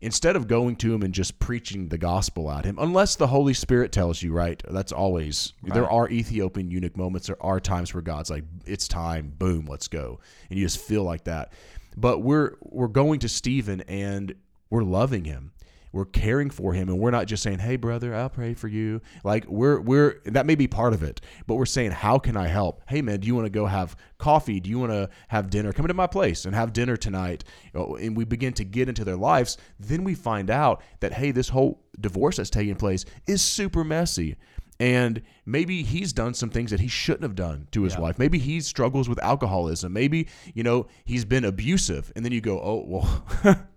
Instead 0.00 0.36
of 0.36 0.48
going 0.48 0.76
to 0.76 0.92
him 0.92 1.02
and 1.02 1.14
just 1.14 1.38
preaching 1.38 1.88
the 1.88 1.96
gospel 1.96 2.50
at 2.50 2.66
him, 2.66 2.76
unless 2.78 3.16
the 3.16 3.28
Holy 3.28 3.54
Spirit 3.54 3.90
tells 3.90 4.22
you, 4.22 4.32
right? 4.32 4.62
That's 4.68 4.92
always 4.92 5.54
right. 5.62 5.72
there 5.72 5.88
are 5.88 6.10
Ethiopian 6.10 6.70
eunuch 6.70 6.94
moments. 6.94 7.28
There 7.28 7.42
are 7.42 7.58
times 7.58 7.94
where 7.94 8.02
God's 8.02 8.28
like, 8.28 8.44
"It's 8.66 8.86
time, 8.86 9.32
boom, 9.38 9.66
let's 9.66 9.88
go," 9.88 10.20
and 10.50 10.58
you 10.58 10.66
just 10.66 10.78
feel 10.78 11.04
like 11.04 11.24
that. 11.24 11.52
But 11.96 12.18
we're 12.18 12.56
we're 12.60 12.88
going 12.88 13.20
to 13.20 13.28
Stephen 13.28 13.82
and 13.82 14.34
we're 14.74 14.82
loving 14.82 15.24
him 15.24 15.52
we're 15.92 16.04
caring 16.04 16.50
for 16.50 16.72
him 16.72 16.88
and 16.88 16.98
we're 16.98 17.12
not 17.12 17.26
just 17.28 17.44
saying 17.44 17.60
hey 17.60 17.76
brother 17.76 18.12
i'll 18.12 18.28
pray 18.28 18.52
for 18.52 18.66
you 18.66 19.00
like 19.22 19.46
we're 19.46 19.80
we're 19.80 20.20
that 20.24 20.46
may 20.46 20.56
be 20.56 20.66
part 20.66 20.92
of 20.92 21.04
it 21.04 21.20
but 21.46 21.54
we're 21.54 21.64
saying 21.64 21.92
how 21.92 22.18
can 22.18 22.36
i 22.36 22.48
help 22.48 22.82
hey 22.88 23.00
man 23.00 23.20
do 23.20 23.28
you 23.28 23.36
want 23.36 23.46
to 23.46 23.50
go 23.50 23.66
have 23.66 23.94
coffee 24.18 24.58
do 24.58 24.68
you 24.68 24.80
want 24.80 24.90
to 24.90 25.08
have 25.28 25.48
dinner 25.48 25.72
come 25.72 25.84
into 25.84 25.94
my 25.94 26.08
place 26.08 26.44
and 26.44 26.56
have 26.56 26.72
dinner 26.72 26.96
tonight 26.96 27.44
oh, 27.76 27.94
and 27.94 28.16
we 28.16 28.24
begin 28.24 28.52
to 28.52 28.64
get 28.64 28.88
into 28.88 29.04
their 29.04 29.16
lives 29.16 29.56
then 29.78 30.02
we 30.02 30.12
find 30.12 30.50
out 30.50 30.82
that 30.98 31.12
hey 31.12 31.30
this 31.30 31.50
whole 31.50 31.80
divorce 32.00 32.38
that's 32.38 32.50
taking 32.50 32.74
place 32.74 33.04
is 33.28 33.40
super 33.40 33.84
messy 33.84 34.36
and 34.80 35.22
maybe 35.46 35.84
he's 35.84 36.12
done 36.12 36.34
some 36.34 36.50
things 36.50 36.72
that 36.72 36.80
he 36.80 36.88
shouldn't 36.88 37.22
have 37.22 37.36
done 37.36 37.68
to 37.70 37.82
his 37.82 37.94
yeah. 37.94 38.00
wife. 38.00 38.18
Maybe 38.18 38.40
he 38.40 38.60
struggles 38.60 39.08
with 39.08 39.22
alcoholism. 39.22 39.92
Maybe, 39.92 40.26
you 40.52 40.64
know, 40.64 40.88
he's 41.04 41.24
been 41.24 41.44
abusive. 41.44 42.12
And 42.16 42.24
then 42.24 42.32
you 42.32 42.40
go, 42.40 42.60
oh, 42.60 42.84
well, 42.84 43.24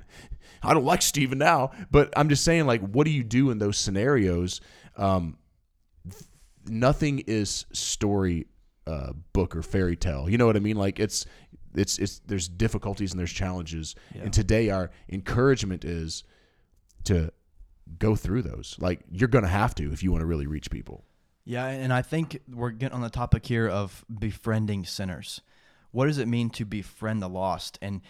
I 0.63 0.73
don't 0.73 0.85
like 0.85 1.01
Steven 1.01 1.37
now, 1.37 1.71
but 1.91 2.13
I'm 2.17 2.29
just 2.29 2.43
saying, 2.43 2.65
like, 2.65 2.81
what 2.81 3.05
do 3.05 3.11
you 3.11 3.23
do 3.23 3.51
in 3.51 3.59
those 3.59 3.77
scenarios? 3.77 4.61
Um, 4.95 5.37
th- 6.09 6.23
nothing 6.67 7.23
is 7.27 7.65
story 7.71 8.47
uh, 8.85 9.13
book 9.33 9.55
or 9.55 9.61
fairy 9.61 9.95
tale. 9.95 10.29
You 10.29 10.37
know 10.37 10.45
what 10.45 10.55
I 10.55 10.59
mean? 10.59 10.77
Like, 10.77 10.99
it's 10.99 11.25
it's 11.75 11.99
it's 11.99 12.19
there's 12.25 12.47
difficulties 12.47 13.11
and 13.11 13.19
there's 13.19 13.33
challenges. 13.33 13.95
Yeah. 14.15 14.23
And 14.23 14.33
today, 14.33 14.69
our 14.69 14.89
encouragement 15.09 15.85
is 15.85 16.23
to 17.05 17.31
go 17.99 18.15
through 18.15 18.41
those. 18.41 18.75
Like, 18.79 19.01
you're 19.11 19.29
going 19.29 19.43
to 19.43 19.49
have 19.49 19.75
to 19.75 19.91
if 19.91 20.03
you 20.03 20.11
want 20.11 20.21
to 20.21 20.25
really 20.25 20.47
reach 20.47 20.69
people. 20.69 21.03
Yeah, 21.45 21.67
and 21.67 21.93
I 21.93 22.01
think 22.01 22.41
we're 22.51 22.71
getting 22.71 22.95
on 22.95 23.01
the 23.01 23.09
topic 23.09 23.45
here 23.45 23.69
of 23.69 24.03
befriending 24.19 24.83
sinners. 24.83 25.39
What 25.91 26.07
does 26.07 26.17
it 26.17 26.27
mean 26.27 26.49
to 26.51 26.65
befriend 26.65 27.21
the 27.21 27.29
lost? 27.29 27.79
And 27.81 28.01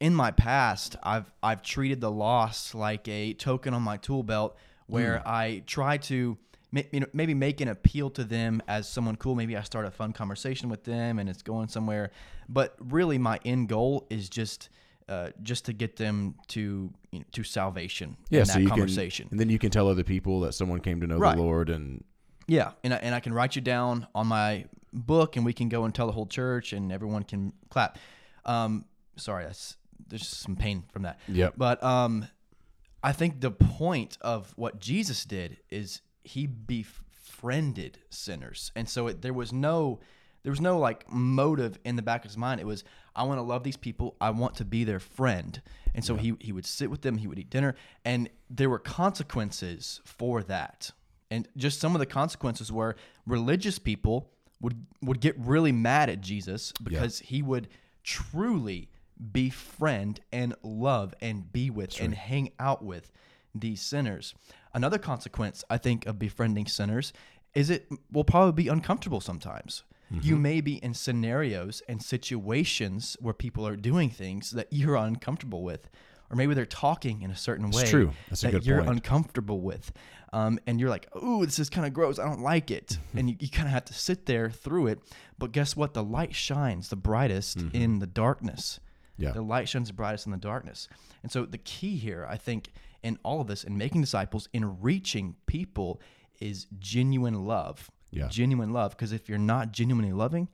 in 0.00 0.14
my 0.14 0.30
past, 0.30 0.96
I've 1.02 1.30
I've 1.42 1.62
treated 1.62 2.00
the 2.00 2.10
loss 2.10 2.74
like 2.74 3.08
a 3.08 3.34
token 3.34 3.74
on 3.74 3.82
my 3.82 3.96
tool 3.96 4.22
belt, 4.22 4.56
where 4.86 5.18
mm. 5.18 5.26
I 5.26 5.62
try 5.66 5.96
to 5.98 6.36
you 6.72 7.00
know, 7.00 7.06
maybe 7.12 7.32
make 7.32 7.60
an 7.60 7.68
appeal 7.68 8.10
to 8.10 8.24
them 8.24 8.62
as 8.68 8.88
someone 8.88 9.16
cool. 9.16 9.34
Maybe 9.34 9.56
I 9.56 9.62
start 9.62 9.86
a 9.86 9.90
fun 9.90 10.12
conversation 10.12 10.68
with 10.68 10.84
them, 10.84 11.18
and 11.18 11.28
it's 11.28 11.42
going 11.42 11.68
somewhere. 11.68 12.10
But 12.48 12.76
really, 12.78 13.18
my 13.18 13.40
end 13.44 13.68
goal 13.68 14.06
is 14.10 14.28
just. 14.28 14.68
Uh, 15.08 15.30
just 15.40 15.64
to 15.64 15.72
get 15.72 15.94
them 15.94 16.34
to 16.48 16.92
you 17.12 17.20
know, 17.20 17.24
to 17.30 17.44
salvation 17.44 18.16
yeah, 18.28 18.40
in 18.40 18.46
so 18.46 18.58
that 18.58 18.68
conversation. 18.68 19.28
Can, 19.28 19.34
and 19.34 19.40
then 19.40 19.48
you 19.48 19.56
can 19.56 19.70
tell 19.70 19.86
other 19.86 20.02
people 20.02 20.40
that 20.40 20.52
someone 20.52 20.80
came 20.80 21.00
to 21.00 21.06
know 21.06 21.18
right. 21.18 21.36
the 21.36 21.42
Lord 21.42 21.70
and 21.70 22.02
yeah, 22.48 22.72
and 22.84 22.94
I, 22.94 22.96
and 22.96 23.14
I 23.14 23.20
can 23.20 23.32
write 23.32 23.56
you 23.56 23.62
down 23.62 24.06
on 24.14 24.26
my 24.26 24.64
book, 24.92 25.36
and 25.36 25.44
we 25.44 25.52
can 25.52 25.68
go 25.68 25.84
and 25.84 25.94
tell 25.94 26.06
the 26.06 26.12
whole 26.12 26.26
church, 26.26 26.72
and 26.72 26.92
everyone 26.92 27.24
can 27.24 27.52
clap. 27.70 27.98
Um, 28.44 28.84
sorry, 29.16 29.44
that's 29.44 29.76
there's 30.08 30.26
some 30.26 30.56
pain 30.56 30.84
from 30.92 31.02
that. 31.02 31.18
Yeah. 31.28 31.50
But 31.56 31.82
um, 31.82 32.28
I 33.02 33.12
think 33.12 33.40
the 33.40 33.50
point 33.50 34.18
of 34.20 34.52
what 34.56 34.80
Jesus 34.80 35.24
did 35.24 35.58
is 35.70 36.00
he 36.24 36.46
befriended 36.46 37.98
sinners, 38.10 38.72
and 38.74 38.88
so 38.88 39.08
it, 39.08 39.22
there 39.22 39.34
was 39.34 39.52
no 39.52 40.00
there 40.42 40.52
was 40.52 40.60
no 40.60 40.78
like 40.78 41.10
motive 41.10 41.76
in 41.84 41.96
the 41.96 42.02
back 42.02 42.24
of 42.24 42.30
his 42.30 42.36
mind. 42.36 42.60
It 42.60 42.66
was 42.66 42.84
I 43.16 43.24
want 43.24 43.38
to 43.38 43.42
love 43.42 43.64
these 43.64 43.76
people. 43.76 44.14
I 44.20 44.30
want 44.30 44.54
to 44.56 44.64
be 44.64 44.84
their 44.84 45.00
friend. 45.00 45.60
And 45.94 46.04
so 46.04 46.14
yeah. 46.14 46.20
he 46.20 46.34
he 46.38 46.52
would 46.52 46.66
sit 46.66 46.90
with 46.90 47.02
them. 47.02 47.18
He 47.18 47.26
would 47.26 47.38
eat 47.38 47.50
dinner, 47.50 47.74
and 48.04 48.30
there 48.48 48.70
were 48.70 48.78
consequences 48.78 50.00
for 50.04 50.42
that. 50.44 50.92
And 51.30 51.48
just 51.56 51.80
some 51.80 51.96
of 51.96 51.98
the 51.98 52.06
consequences 52.06 52.70
were 52.70 52.94
religious 53.26 53.80
people 53.80 54.30
would 54.60 54.86
would 55.02 55.20
get 55.20 55.34
really 55.38 55.72
mad 55.72 56.10
at 56.10 56.20
Jesus 56.20 56.72
because 56.82 57.20
yeah. 57.20 57.26
he 57.26 57.42
would 57.42 57.68
truly 58.04 58.88
befriend 59.32 60.20
and 60.32 60.54
love 60.62 61.14
and 61.20 61.52
be 61.52 61.70
with 61.70 62.00
and 62.00 62.14
hang 62.14 62.52
out 62.58 62.84
with 62.84 63.10
these 63.54 63.80
sinners. 63.80 64.34
Another 64.74 64.98
consequence, 64.98 65.64
I 65.70 65.78
think, 65.78 66.06
of 66.06 66.18
befriending 66.18 66.66
sinners 66.66 67.12
is 67.54 67.70
it 67.70 67.88
will 68.12 68.24
probably 68.24 68.64
be 68.64 68.68
uncomfortable 68.68 69.20
sometimes. 69.20 69.84
Mm-hmm. 70.12 70.28
You 70.28 70.36
may 70.36 70.60
be 70.60 70.74
in 70.76 70.94
scenarios 70.94 71.82
and 71.88 72.02
situations 72.02 73.16
where 73.20 73.34
people 73.34 73.66
are 73.66 73.76
doing 73.76 74.10
things 74.10 74.50
that 74.50 74.68
you're 74.70 74.96
uncomfortable 74.96 75.62
with, 75.62 75.88
or 76.30 76.36
maybe 76.36 76.54
they're 76.54 76.66
talking 76.66 77.22
in 77.22 77.30
a 77.30 77.36
certain 77.36 77.70
way 77.70 77.84
true. 77.86 78.12
That's 78.28 78.42
that 78.42 78.64
you're 78.64 78.78
point. 78.78 78.90
uncomfortable 78.90 79.60
with. 79.60 79.92
Um, 80.32 80.58
and 80.66 80.78
you're 80.78 80.90
like, 80.90 81.08
oh, 81.14 81.44
this 81.44 81.58
is 81.58 81.70
kind 81.70 81.86
of 81.86 81.94
gross. 81.94 82.18
I 82.18 82.26
don't 82.26 82.42
like 82.42 82.70
it. 82.70 82.98
Mm-hmm. 83.08 83.18
and 83.18 83.30
you, 83.30 83.36
you 83.40 83.48
kind 83.48 83.66
of 83.66 83.72
have 83.72 83.86
to 83.86 83.94
sit 83.94 84.26
there 84.26 84.50
through 84.50 84.88
it. 84.88 85.00
But 85.38 85.52
guess 85.52 85.74
what? 85.74 85.94
The 85.94 86.04
light 86.04 86.34
shines 86.34 86.88
the 86.88 86.96
brightest 86.96 87.58
mm-hmm. 87.58 87.76
in 87.76 87.98
the 88.00 88.06
darkness. 88.06 88.80
Yeah. 89.18 89.32
The 89.32 89.42
light 89.42 89.68
shines 89.68 89.90
brightest 89.92 90.26
in 90.26 90.32
the 90.32 90.38
darkness. 90.38 90.88
And 91.22 91.32
so 91.32 91.44
the 91.44 91.58
key 91.58 91.96
here, 91.96 92.26
I 92.28 92.36
think, 92.36 92.70
in 93.02 93.18
all 93.22 93.40
of 93.40 93.46
this, 93.46 93.64
in 93.64 93.78
making 93.78 94.00
disciples, 94.00 94.48
in 94.52 94.80
reaching 94.80 95.36
people, 95.46 96.00
is 96.40 96.66
genuine 96.78 97.46
love. 97.46 97.90
Yeah. 98.10 98.28
Genuine 98.28 98.72
love. 98.72 98.90
Because 98.92 99.12
if 99.12 99.28
you're 99.28 99.38
not 99.38 99.72
genuinely 99.72 100.12
loving, 100.12 100.48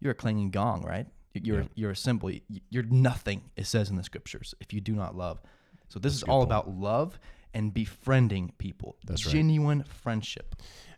you're 0.00 0.12
a 0.12 0.14
clanging 0.14 0.50
gong, 0.50 0.82
right? 0.82 1.06
You're 1.34 1.62
yeah. 1.62 1.68
you're 1.74 1.90
a 1.90 1.96
cymbal. 1.96 2.30
You're 2.70 2.84
nothing. 2.84 3.42
It 3.56 3.66
says 3.66 3.90
in 3.90 3.96
the 3.96 4.04
scriptures 4.04 4.54
if 4.60 4.72
you 4.72 4.80
do 4.80 4.94
not 4.94 5.14
love. 5.14 5.40
So 5.88 5.98
this 5.98 6.14
That's 6.14 6.22
is 6.22 6.28
all 6.28 6.40
point. 6.40 6.48
about 6.48 6.70
love 6.70 7.18
and 7.52 7.72
befriending 7.72 8.52
people. 8.58 8.96
That's 9.06 9.20
genuine 9.20 9.78
right. 9.78 9.88
friendship. 9.88 10.56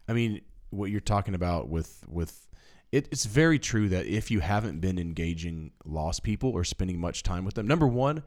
I 0.08 0.12
mean, 0.12 0.40
what 0.70 0.90
you're 0.90 1.00
talking 1.00 1.34
about 1.34 1.68
with 1.68 2.04
with 2.08 2.47
it, 2.90 3.09
it's 3.11 3.26
very 3.26 3.59
true 3.59 3.88
that 3.90 4.07
if 4.07 4.30
you 4.30 4.40
haven't 4.40 4.80
been 4.80 4.99
engaging 4.99 5.73
lost 5.85 6.23
people 6.23 6.50
or 6.50 6.64
spending 6.64 6.99
much 7.00 7.23
time 7.23 7.45
with 7.45 7.54
them, 7.54 7.66
number 7.66 7.87
one, 7.87 8.23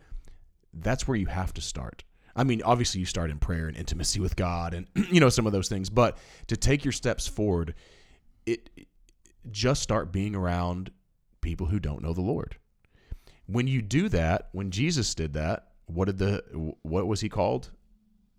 that's 0.74 1.08
where 1.08 1.18
you 1.18 1.28
have 1.28 1.54
to 1.54 1.62
start. 1.62 2.04
I 2.36 2.44
mean, 2.44 2.62
obviously, 2.64 3.00
you 3.00 3.06
start 3.06 3.30
in 3.30 3.40
prayer 3.40 3.68
and 3.68 3.76
intimacy 3.76 4.20
with 4.20 4.36
God 4.36 4.74
and, 4.74 4.88
you 5.12 5.20
know, 5.20 5.30
some 5.30 5.46
of 5.46 5.52
those 5.52 5.68
things. 5.68 5.90
But 5.90 6.18
to 6.48 6.56
take 6.56 6.86
your 6.86 6.92
steps 6.92 7.28
forward, 7.28 7.76
it 8.46 8.70
just 9.50 9.82
start 9.82 10.12
being 10.12 10.36
around 10.36 10.92
people 11.42 11.68
who 11.68 11.80
don't 11.80 12.04
know 12.04 12.14
the 12.14 12.22
Lord. 12.22 12.58
When 13.48 13.68
you 13.68 13.82
do 13.82 14.08
that, 14.10 14.50
when 14.54 14.72
Jesus 14.72 15.14
did 15.14 15.34
that, 15.34 15.68
what 15.88 16.06
did 16.06 16.20
the 16.20 16.74
what 16.84 17.08
was 17.08 17.22
he 17.22 17.30
called? 17.30 17.72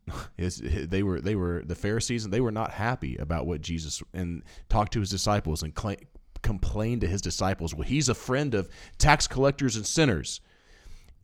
They 0.37 1.02
were 1.02 1.21
they 1.21 1.37
were 1.37 1.62
the 1.64 1.75
Pharisees 1.75 2.25
and 2.25 2.33
they 2.33 2.41
were 2.41 2.50
not 2.50 2.73
happy 2.73 3.17
about 3.17 3.47
what 3.47 3.61
Jesus 3.61 4.02
and 4.12 4.43
talked 4.69 4.93
to 4.95 5.00
his 5.00 5.11
disciples 5.11 5.62
and 5.62 5.73
cl- 5.79 5.97
complained 6.42 7.00
to 7.02 7.06
his 7.06 7.22
disciples. 7.22 7.75
Well, 7.75 7.87
he's 7.87 8.08
a 8.08 8.14
friend 8.14 8.54
of 8.54 8.68
tax 8.99 9.26
collectors 9.26 9.76
and 9.76 9.87
sinners, 9.87 10.40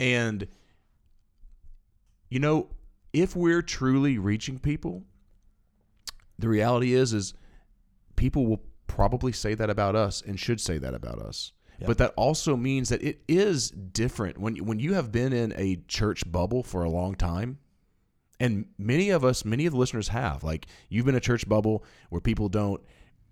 and 0.01 0.47
you 2.29 2.39
know 2.39 2.69
if 3.13 3.35
we're 3.35 3.63
truly 3.63 4.19
reaching 4.19 4.59
people, 4.59 5.03
the 6.39 6.49
reality 6.49 6.95
is 6.95 7.13
is 7.13 7.35
people 8.17 8.47
will 8.47 8.63
probably 8.87 9.33
say 9.33 9.55
that 9.55 9.71
about 9.71 9.97
us 9.97 10.23
and 10.23 10.39
should 10.39 10.61
say 10.61 10.79
that 10.79 10.95
about 10.95 11.19
us. 11.19 11.53
But 11.87 11.99
that 11.99 12.13
also 12.17 12.57
means 12.57 12.89
that 12.89 13.03
it 13.03 13.21
is 13.29 13.71
different 13.71 14.39
when 14.39 14.57
when 14.57 14.81
you 14.81 14.95
have 14.95 15.13
been 15.13 15.33
in 15.33 15.53
a 15.57 15.77
church 15.87 16.31
bubble 16.31 16.63
for 16.63 16.83
a 16.83 16.91
long 16.91 17.15
time. 17.15 17.59
And 18.41 18.67
many 18.79 19.11
of 19.11 19.25
us, 19.25 19.45
many 19.45 19.67
of 19.67 19.73
the 19.73 19.79
listeners 19.79 20.09
have. 20.09 20.43
Like 20.43 20.67
you've 20.89 21.07
been 21.07 21.15
a 21.15 21.21
church 21.21 21.49
bubble 21.49 21.85
where 22.09 22.21
people 22.21 22.49
don't 22.49 22.83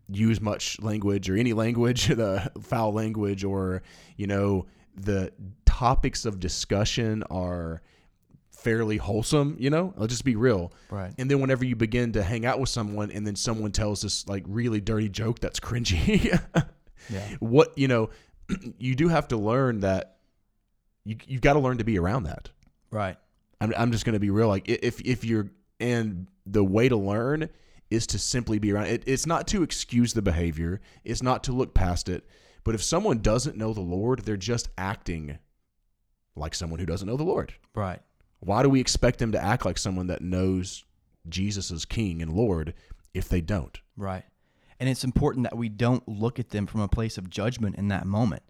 use 0.09 0.41
much 0.41 0.81
language 0.81 1.29
or 1.29 1.37
any 1.37 1.53
language, 1.53 2.07
the 2.09 2.51
foul 2.63 2.93
language 2.93 3.45
or, 3.45 3.83
you 4.17 4.27
know, 4.27 4.67
the 4.97 5.33
topics 5.65 6.25
of 6.25 6.41
discussion 6.41 7.23
are 7.31 7.83
fairly 8.51 8.97
wholesome, 8.97 9.57
you 9.59 9.71
know? 9.71 9.93
Let's 9.97 10.13
just 10.13 10.25
be 10.25 10.37
real. 10.37 10.73
Right. 10.91 11.13
And 11.19 11.31
then 11.31 11.41
whenever 11.41 11.65
you 11.65 11.77
begin 11.77 12.13
to 12.13 12.23
hang 12.23 12.47
out 12.47 12.59
with 12.59 12.69
someone 12.69 13.11
and 13.11 13.27
then 13.27 13.37
someone 13.37 13.73
tells 13.73 14.03
this 14.03 14.27
like 14.27 14.45
really 14.47 14.81
dirty 14.81 15.09
joke 15.09 15.41
that's 15.41 15.61
cringy, 15.61 16.39
Yeah. 17.11 17.21
what, 17.39 17.77
you 17.79 17.87
know, 17.89 18.11
you 18.79 18.95
do 18.95 19.09
have 19.09 19.29
to 19.29 19.37
learn 19.37 19.81
that 19.81 20.17
you 21.05 21.17
you've 21.29 21.41
got 21.41 21.53
to 21.53 21.61
learn 21.61 21.79
to 21.79 21.85
be 21.85 21.99
around 21.99 22.25
that. 22.25 22.49
Right. 22.91 23.17
I'm 23.61 23.73
I'm 23.77 23.93
just 23.93 24.05
going 24.05 24.15
to 24.15 24.21
be 24.21 24.31
real 24.31 24.49
like 24.49 24.69
if 24.69 25.01
if 25.03 25.25
you're 25.25 25.49
and 25.79 26.27
the 26.47 26.65
way 26.65 26.89
to 26.89 26.97
learn 26.97 27.49
is 27.91 28.07
to 28.09 28.19
simply 28.19 28.59
be 28.59 28.73
around 28.73 28.87
it. 28.87 29.03
It's 29.07 29.27
not 29.27 29.47
to 29.49 29.63
excuse 29.63 30.13
the 30.13 30.23
behavior, 30.23 30.81
it's 31.05 31.23
not 31.23 31.45
to 31.45 31.53
look 31.53 31.75
past 31.75 32.09
it, 32.09 32.25
but 32.65 32.75
if 32.75 32.83
someone 32.83 33.19
doesn't 33.19 33.57
know 33.57 33.73
the 33.73 33.81
Lord, 33.81 34.21
they're 34.21 34.37
just 34.37 34.69
acting 34.77 35.39
like 36.35 36.55
someone 36.55 36.81
who 36.81 36.87
doesn't 36.87 37.09
know 37.09 37.17
the 37.17 37.25
Lord. 37.25 37.55
Right. 37.75 38.01
Why 38.41 38.63
do 38.63 38.69
we 38.69 38.81
expect 38.81 39.19
them 39.19 39.33
to 39.33 39.43
act 39.43 39.65
like 39.65 39.79
someone 39.79 40.09
that 40.09 40.21
knows 40.21 40.85
Jesus 41.29 41.71
as 41.71 41.85
King 41.85 42.23
and 42.23 42.33
Lord 42.33 42.75
if 43.15 43.29
they 43.29 43.41
don't? 43.41 43.79
Right. 43.97 44.25
And 44.79 44.89
it's 44.89 45.05
important 45.05 45.45
that 45.45 45.57
we 45.57 45.69
don't 45.69 46.07
look 46.07 46.39
at 46.39 46.51
them 46.51 46.67
from 46.67 46.81
a 46.81 46.89
place 46.89 47.17
of 47.17 47.31
judgment 47.31 47.77
in 47.77 47.89
that 47.89 48.07
moment 48.07 48.43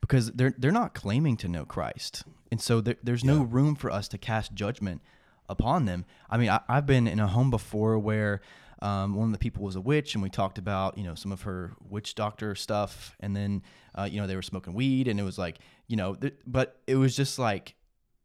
because 0.00 0.30
they're 0.32 0.54
they're 0.56 0.70
not 0.70 0.94
claiming 0.94 1.36
to 1.38 1.48
know 1.48 1.64
Christ. 1.64 2.24
And 2.50 2.60
so 2.60 2.80
there, 2.80 2.96
there's 3.02 3.24
no 3.24 3.42
room 3.42 3.74
for 3.74 3.90
us 3.90 4.08
to 4.08 4.18
cast 4.18 4.54
judgment 4.54 5.02
upon 5.48 5.84
them. 5.84 6.04
I 6.30 6.38
mean, 6.38 6.48
I, 6.48 6.60
I've 6.68 6.86
been 6.86 7.06
in 7.06 7.20
a 7.20 7.26
home 7.26 7.50
before 7.50 7.98
where 7.98 8.40
um, 8.80 9.14
one 9.14 9.26
of 9.28 9.32
the 9.32 9.38
people 9.38 9.64
was 9.64 9.76
a 9.76 9.80
witch, 9.80 10.14
and 10.14 10.22
we 10.22 10.30
talked 10.30 10.58
about 10.58 10.96
you 10.98 11.04
know 11.04 11.14
some 11.14 11.32
of 11.32 11.42
her 11.42 11.72
witch 11.88 12.14
doctor 12.14 12.54
stuff, 12.54 13.16
and 13.20 13.34
then 13.36 13.62
uh, 13.96 14.08
you 14.10 14.20
know 14.20 14.26
they 14.26 14.36
were 14.36 14.42
smoking 14.42 14.74
weed, 14.74 15.08
and 15.08 15.18
it 15.18 15.24
was 15.24 15.38
like 15.38 15.58
you 15.88 15.96
know, 15.96 16.14
th- 16.14 16.34
but 16.46 16.80
it 16.86 16.96
was 16.96 17.16
just 17.16 17.38
like 17.38 17.74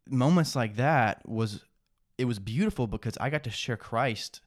moments 0.09 0.55
like 0.55 0.75
that 0.75 1.27
was 1.27 1.63
it 2.17 2.25
was 2.25 2.37
beautiful 2.39 2.87
because 2.87 3.17
I 3.19 3.29
got 3.29 3.43
to 3.45 3.49
share 3.49 3.77
Christ 3.77 4.41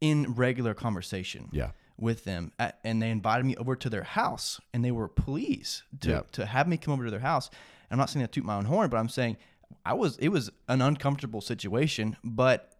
in 0.00 0.34
regular 0.34 0.72
conversation 0.74 1.48
Yeah. 1.52 1.70
with 1.98 2.24
them 2.24 2.52
at, 2.58 2.78
and 2.84 3.02
they 3.02 3.10
invited 3.10 3.44
me 3.44 3.56
over 3.56 3.76
to 3.76 3.90
their 3.90 4.02
house 4.04 4.60
and 4.72 4.84
they 4.84 4.90
were 4.90 5.08
pleased 5.08 5.82
to, 6.00 6.10
Yeah. 6.10 6.20
to 6.32 6.46
have 6.46 6.68
me 6.68 6.76
come 6.76 6.92
over 6.94 7.04
to 7.04 7.10
their 7.10 7.20
house 7.20 7.50
i'm 7.90 7.98
not 7.98 8.08
saying 8.10 8.24
to 8.24 8.30
toot 8.30 8.44
my 8.44 8.56
own 8.56 8.64
horn 8.66 8.88
but 8.90 8.96
i'm 8.98 9.08
saying 9.08 9.36
i 9.84 9.92
was 9.92 10.16
it 10.18 10.28
was 10.28 10.50
an 10.68 10.80
uncomfortable 10.82 11.40
situation 11.40 12.16
but 12.24 12.75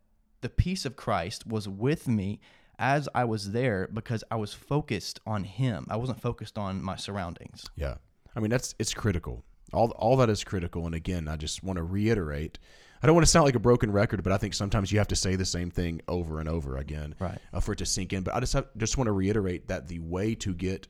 the 0.46 0.54
peace 0.64 0.84
of 0.86 0.94
christ 0.96 1.46
was 1.46 1.68
with 1.68 2.06
me 2.06 2.38
as 2.78 3.08
i 3.14 3.24
was 3.24 3.50
there 3.52 3.88
because 3.92 4.22
i 4.30 4.36
was 4.36 4.52
focused 4.52 5.18
on 5.26 5.42
him 5.44 5.86
i 5.90 5.96
wasn't 5.96 6.20
focused 6.20 6.56
on 6.58 6.82
my 6.90 6.96
surroundings 6.96 7.66
Yeah. 7.76 7.96
I 8.36 8.40
mean, 8.40 8.50
that's 8.50 8.74
it's 8.78 8.92
critical. 8.92 9.44
All 9.72 9.88
all 9.92 10.14
that 10.18 10.28
is 10.28 10.44
critical. 10.44 10.84
And 10.84 10.94
again, 10.94 11.26
I 11.26 11.36
just 11.36 11.64
want 11.64 11.78
to 11.78 11.82
reiterate. 11.82 12.58
I 13.02 13.06
don't 13.06 13.14
want 13.16 13.24
to 13.26 13.30
sound 13.32 13.46
like 13.46 13.54
a 13.54 13.66
broken 13.70 13.90
record, 13.90 14.22
but 14.22 14.30
I 14.30 14.36
think 14.36 14.52
sometimes 14.52 14.92
you 14.92 14.98
have 14.98 15.08
to 15.08 15.16
say 15.16 15.36
the 15.36 15.46
same 15.46 15.70
thing 15.70 16.02
over 16.06 16.38
and 16.38 16.46
over 16.56 16.76
again 16.76 17.14
Right. 17.18 17.38
uh, 17.54 17.60
for 17.60 17.72
it 17.72 17.78
to 17.78 17.86
sink 17.86 18.12
in. 18.12 18.22
But 18.24 18.34
I 18.34 18.40
just 18.40 18.52
have, 18.52 18.66
just 18.76 18.98
want 18.98 19.08
to 19.08 19.12
reiterate 19.12 19.68
that 19.68 19.88
the 19.88 20.00
way 20.00 20.34
to 20.44 20.52
get 20.52 20.86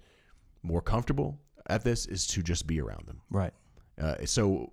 more 0.64 0.82
comfortable 0.82 1.38
at 1.68 1.84
this 1.84 2.06
is 2.06 2.26
to 2.34 2.42
just 2.42 2.66
be 2.66 2.80
around 2.80 3.06
them. 3.06 3.20
right 3.30 3.54
Uh, 3.96 4.16
so 4.24 4.72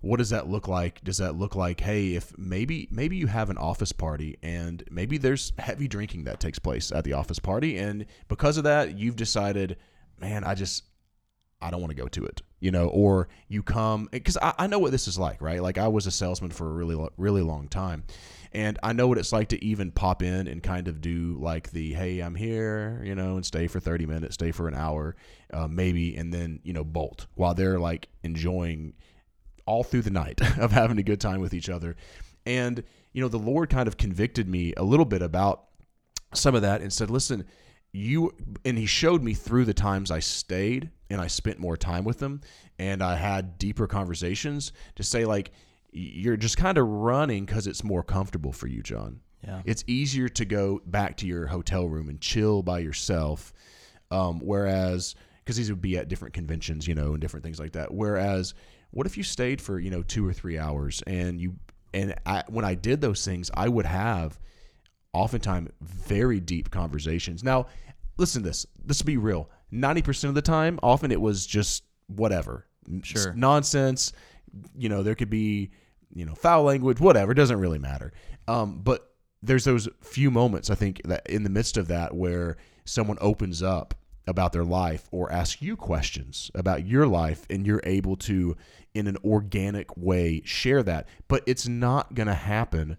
what 0.00 0.16
does 0.16 0.30
that 0.30 0.48
look 0.48 0.66
like? 0.66 1.02
Does 1.04 1.18
that 1.18 1.36
look 1.36 1.54
like, 1.54 1.80
hey, 1.80 2.14
if 2.14 2.36
maybe 2.38 2.88
maybe 2.90 3.16
you 3.16 3.26
have 3.26 3.50
an 3.50 3.58
office 3.58 3.92
party 3.92 4.38
and 4.42 4.82
maybe 4.90 5.18
there's 5.18 5.52
heavy 5.58 5.88
drinking 5.88 6.24
that 6.24 6.40
takes 6.40 6.58
place 6.58 6.90
at 6.90 7.04
the 7.04 7.12
office 7.12 7.38
party, 7.38 7.76
and 7.78 8.06
because 8.28 8.56
of 8.56 8.64
that, 8.64 8.98
you've 8.98 9.16
decided, 9.16 9.76
man, 10.18 10.44
I 10.44 10.54
just 10.54 10.84
I 11.60 11.70
don't 11.70 11.80
want 11.80 11.90
to 11.90 12.02
go 12.02 12.08
to 12.08 12.24
it, 12.24 12.40
you 12.60 12.70
know, 12.70 12.86
or 12.88 13.28
you 13.48 13.62
come 13.62 14.08
because 14.10 14.38
I, 14.38 14.54
I 14.58 14.66
know 14.66 14.78
what 14.78 14.90
this 14.90 15.06
is 15.06 15.18
like, 15.18 15.42
right? 15.42 15.62
Like 15.62 15.76
I 15.76 15.88
was 15.88 16.06
a 16.06 16.10
salesman 16.10 16.50
for 16.50 16.70
a 16.70 16.72
really 16.72 17.08
really 17.18 17.42
long 17.42 17.68
time, 17.68 18.04
and 18.52 18.78
I 18.82 18.94
know 18.94 19.06
what 19.06 19.18
it's 19.18 19.32
like 19.32 19.48
to 19.48 19.62
even 19.62 19.90
pop 19.90 20.22
in 20.22 20.48
and 20.48 20.62
kind 20.62 20.88
of 20.88 21.02
do 21.02 21.36
like 21.38 21.72
the 21.72 21.92
hey, 21.92 22.20
I'm 22.20 22.34
here, 22.34 23.02
you 23.04 23.14
know, 23.14 23.36
and 23.36 23.44
stay 23.44 23.66
for 23.66 23.80
30 23.80 24.06
minutes, 24.06 24.34
stay 24.34 24.50
for 24.50 24.66
an 24.66 24.74
hour, 24.74 25.14
uh, 25.52 25.68
maybe, 25.68 26.16
and 26.16 26.32
then 26.32 26.60
you 26.62 26.72
know 26.72 26.84
bolt 26.84 27.26
while 27.34 27.52
they're 27.52 27.78
like 27.78 28.08
enjoying 28.22 28.94
all 29.66 29.82
through 29.82 30.02
the 30.02 30.10
night 30.10 30.40
of 30.58 30.72
having 30.72 30.98
a 30.98 31.02
good 31.02 31.20
time 31.20 31.40
with 31.40 31.54
each 31.54 31.68
other. 31.68 31.96
And, 32.46 32.82
you 33.12 33.22
know, 33.22 33.28
the 33.28 33.38
Lord 33.38 33.70
kind 33.70 33.86
of 33.88 33.96
convicted 33.96 34.48
me 34.48 34.72
a 34.76 34.82
little 34.82 35.04
bit 35.04 35.22
about 35.22 35.64
some 36.32 36.54
of 36.54 36.62
that 36.62 36.80
and 36.80 36.92
said, 36.92 37.10
listen, 37.10 37.44
you, 37.92 38.32
and 38.64 38.78
He 38.78 38.86
showed 38.86 39.22
me 39.22 39.34
through 39.34 39.64
the 39.64 39.74
times 39.74 40.10
I 40.10 40.20
stayed 40.20 40.90
and 41.10 41.20
I 41.20 41.26
spent 41.26 41.58
more 41.58 41.76
time 41.76 42.04
with 42.04 42.18
them 42.18 42.40
and 42.78 43.02
I 43.02 43.16
had 43.16 43.58
deeper 43.58 43.86
conversations 43.86 44.72
to 44.96 45.02
say, 45.02 45.24
like, 45.24 45.52
you're 45.92 46.36
just 46.36 46.56
kind 46.56 46.78
of 46.78 46.86
running 46.86 47.44
because 47.44 47.66
it's 47.66 47.82
more 47.82 48.02
comfortable 48.02 48.52
for 48.52 48.68
you, 48.68 48.82
John. 48.82 49.20
Yeah. 49.44 49.62
It's 49.64 49.84
easier 49.86 50.28
to 50.28 50.44
go 50.44 50.80
back 50.86 51.16
to 51.18 51.26
your 51.26 51.46
hotel 51.46 51.88
room 51.88 52.08
and 52.08 52.20
chill 52.20 52.62
by 52.62 52.80
yourself. 52.80 53.52
Um, 54.10 54.40
whereas, 54.40 55.14
because 55.38 55.56
these 55.56 55.70
would 55.70 55.80
be 55.80 55.96
at 55.96 56.08
different 56.08 56.34
conventions, 56.34 56.86
you 56.86 56.94
know, 56.94 57.12
and 57.12 57.20
different 57.20 57.44
things 57.44 57.58
like 57.58 57.72
that. 57.72 57.92
Whereas, 57.92 58.54
what 58.90 59.06
if 59.06 59.16
you 59.16 59.22
stayed 59.22 59.60
for 59.60 59.78
you 59.78 59.90
know 59.90 60.02
two 60.02 60.26
or 60.26 60.32
three 60.32 60.58
hours 60.58 61.02
and 61.06 61.40
you 61.40 61.56
and 61.92 62.14
I, 62.24 62.44
when 62.48 62.64
I 62.64 62.74
did 62.74 63.00
those 63.00 63.24
things, 63.24 63.50
I 63.54 63.68
would 63.68 63.86
have 63.86 64.38
oftentimes 65.12 65.70
very 65.80 66.38
deep 66.38 66.70
conversations. 66.70 67.42
Now, 67.42 67.66
listen 68.16 68.42
to 68.42 68.48
this. 68.48 68.64
This 68.84 69.00
will 69.02 69.06
be 69.06 69.16
real. 69.16 69.50
Ninety 69.70 70.02
percent 70.02 70.28
of 70.28 70.34
the 70.34 70.42
time, 70.42 70.78
often 70.82 71.10
it 71.10 71.20
was 71.20 71.46
just 71.46 71.84
whatever, 72.06 72.66
Sure. 73.02 73.32
nonsense. 73.34 74.12
You 74.76 74.88
know, 74.88 75.02
there 75.02 75.14
could 75.14 75.30
be 75.30 75.70
you 76.12 76.24
know 76.26 76.34
foul 76.34 76.62
language, 76.64 77.00
whatever. 77.00 77.32
It 77.32 77.36
doesn't 77.36 77.58
really 77.60 77.78
matter. 77.78 78.12
Um, 78.48 78.80
but 78.82 79.06
there's 79.42 79.64
those 79.64 79.88
few 80.02 80.30
moments 80.30 80.70
I 80.70 80.74
think 80.74 81.00
that 81.04 81.28
in 81.28 81.44
the 81.44 81.50
midst 81.50 81.76
of 81.76 81.88
that 81.88 82.14
where 82.14 82.56
someone 82.84 83.16
opens 83.20 83.62
up 83.62 83.94
about 84.30 84.52
their 84.52 84.64
life 84.64 85.08
or 85.10 85.30
ask 85.30 85.60
you 85.60 85.76
questions 85.76 86.50
about 86.54 86.86
your 86.86 87.06
life 87.06 87.46
and 87.50 87.66
you're 87.66 87.82
able 87.84 88.16
to 88.16 88.56
in 88.94 89.06
an 89.06 89.16
organic 89.24 89.96
way 89.96 90.40
share 90.44 90.82
that. 90.82 91.08
But 91.28 91.42
it's 91.46 91.68
not 91.68 92.14
going 92.14 92.28
to 92.28 92.34
happen 92.34 92.96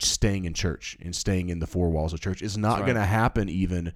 staying 0.00 0.46
in 0.46 0.54
church 0.54 0.96
and 1.02 1.14
staying 1.14 1.50
in 1.50 1.58
the 1.58 1.66
four 1.66 1.90
walls 1.90 2.12
of 2.12 2.20
church. 2.20 2.42
It's 2.42 2.56
not 2.56 2.78
right. 2.78 2.86
going 2.86 2.96
to 2.96 3.04
happen 3.04 3.48
even 3.48 3.92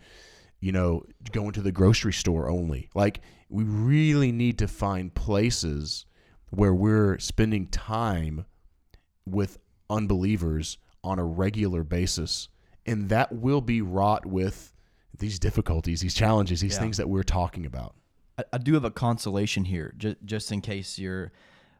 you 0.60 0.72
know 0.72 1.04
going 1.32 1.52
to 1.52 1.62
the 1.62 1.72
grocery 1.72 2.12
store 2.12 2.50
only. 2.50 2.90
Like 2.94 3.20
we 3.48 3.64
really 3.64 4.32
need 4.32 4.58
to 4.58 4.68
find 4.68 5.14
places 5.14 6.04
where 6.50 6.74
we're 6.74 7.18
spending 7.18 7.66
time 7.68 8.44
with 9.24 9.58
unbelievers 9.90 10.78
on 11.02 11.18
a 11.18 11.24
regular 11.24 11.84
basis. 11.84 12.48
And 12.84 13.08
that 13.08 13.32
will 13.32 13.60
be 13.60 13.82
wrought 13.82 14.26
with 14.26 14.72
these 15.18 15.38
difficulties 15.38 16.00
these 16.00 16.14
challenges 16.14 16.60
these 16.60 16.72
Yeah. 16.74 16.80
things 16.80 16.96
that 16.96 17.08
we're 17.08 17.22
talking 17.22 17.64
about 17.66 17.94
I, 18.38 18.44
I 18.54 18.58
do 18.58 18.74
have 18.74 18.84
a 18.84 18.90
consolation 18.90 19.64
here, 19.64 19.94
just 19.96 20.16
just 20.24 20.52
in 20.52 20.60
case 20.60 20.98
you're, 20.98 21.32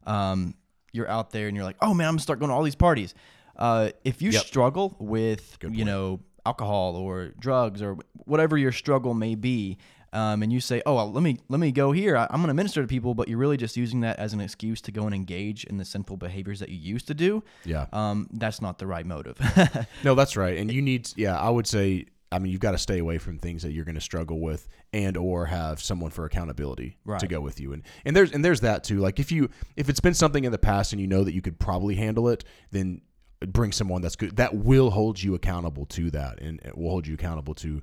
um, 0.06 0.54
you're 0.92 1.08
out 1.08 1.30
there 1.30 1.48
and 1.48 1.56
you're 1.56 1.64
like, 1.66 1.76
oh 1.82 1.92
man, 1.92 2.08
I'm 2.08 2.12
gonna 2.14 2.20
start 2.22 2.38
going 2.38 2.48
to 2.48 2.54
all 2.54 2.62
these 2.62 2.74
parties. 2.74 3.14
Uh, 3.56 3.90
if 4.04 4.22
you 4.22 4.30
Yep. 4.30 4.42
struggle 4.44 4.96
with, 4.98 5.58
you 5.62 5.84
know, 5.84 6.20
alcohol 6.46 6.96
or 6.96 7.32
drugs 7.38 7.82
or 7.82 7.98
whatever 8.24 8.56
your 8.56 8.72
struggle 8.72 9.12
may 9.12 9.34
be, 9.34 9.76
um, 10.14 10.42
and 10.42 10.50
you 10.52 10.60
say, 10.60 10.80
oh, 10.86 10.94
well, 10.94 11.12
let 11.12 11.22
me 11.22 11.36
let 11.50 11.60
me 11.60 11.72
go 11.72 11.92
here. 11.92 12.16
I, 12.16 12.26
I'm 12.30 12.40
gonna 12.40 12.54
minister 12.54 12.80
to 12.80 12.88
people, 12.88 13.14
but 13.14 13.28
you're 13.28 13.36
really 13.38 13.58
just 13.58 13.76
using 13.76 14.00
that 14.00 14.18
as 14.18 14.32
an 14.32 14.40
excuse 14.40 14.80
to 14.82 14.92
go 14.92 15.04
and 15.04 15.14
engage 15.14 15.64
in 15.64 15.76
the 15.76 15.84
sinful 15.84 16.16
behaviors 16.16 16.60
that 16.60 16.70
you 16.70 16.78
used 16.78 17.06
to 17.08 17.14
do. 17.14 17.42
yeah 17.66 17.84
Um, 17.92 18.28
that's 18.32 18.62
not 18.62 18.78
the 18.78 18.86
right 18.86 19.04
motive. 19.04 19.38
no 20.04 20.14
that's 20.14 20.36
right 20.38 20.56
and 20.56 20.72
you 20.72 20.80
need 20.80 21.10
yeah 21.16 21.38
i 21.38 21.50
would 21.50 21.66
say 21.66 22.06
I 22.32 22.38
mean, 22.38 22.50
you've 22.50 22.60
got 22.60 22.72
to 22.72 22.78
stay 22.78 22.98
away 22.98 23.18
from 23.18 23.38
things 23.38 23.62
that 23.62 23.72
you're 23.72 23.84
going 23.84 23.94
to 23.94 24.00
struggle 24.00 24.40
with, 24.40 24.66
and 24.92 25.16
or 25.16 25.46
have 25.46 25.80
someone 25.80 26.10
for 26.10 26.24
accountability 26.24 26.96
to 27.20 27.26
go 27.28 27.40
with 27.40 27.60
you. 27.60 27.72
And 27.72 27.82
and 28.04 28.16
there's 28.16 28.32
and 28.32 28.44
there's 28.44 28.60
that 28.60 28.84
too. 28.84 28.98
Like 28.98 29.20
if 29.20 29.30
you 29.30 29.48
if 29.76 29.88
it's 29.88 30.00
been 30.00 30.14
something 30.14 30.44
in 30.44 30.52
the 30.52 30.58
past 30.58 30.92
and 30.92 31.00
you 31.00 31.06
know 31.06 31.24
that 31.24 31.34
you 31.34 31.42
could 31.42 31.58
probably 31.58 31.94
handle 31.94 32.28
it, 32.28 32.44
then 32.72 33.00
bring 33.46 33.70
someone 33.70 34.02
that's 34.02 34.16
good 34.16 34.36
that 34.36 34.54
will 34.54 34.90
hold 34.90 35.22
you 35.22 35.34
accountable 35.34 35.86
to 35.86 36.10
that, 36.10 36.40
and 36.40 36.60
it 36.64 36.76
will 36.76 36.90
hold 36.90 37.06
you 37.06 37.14
accountable 37.14 37.54
to 37.54 37.82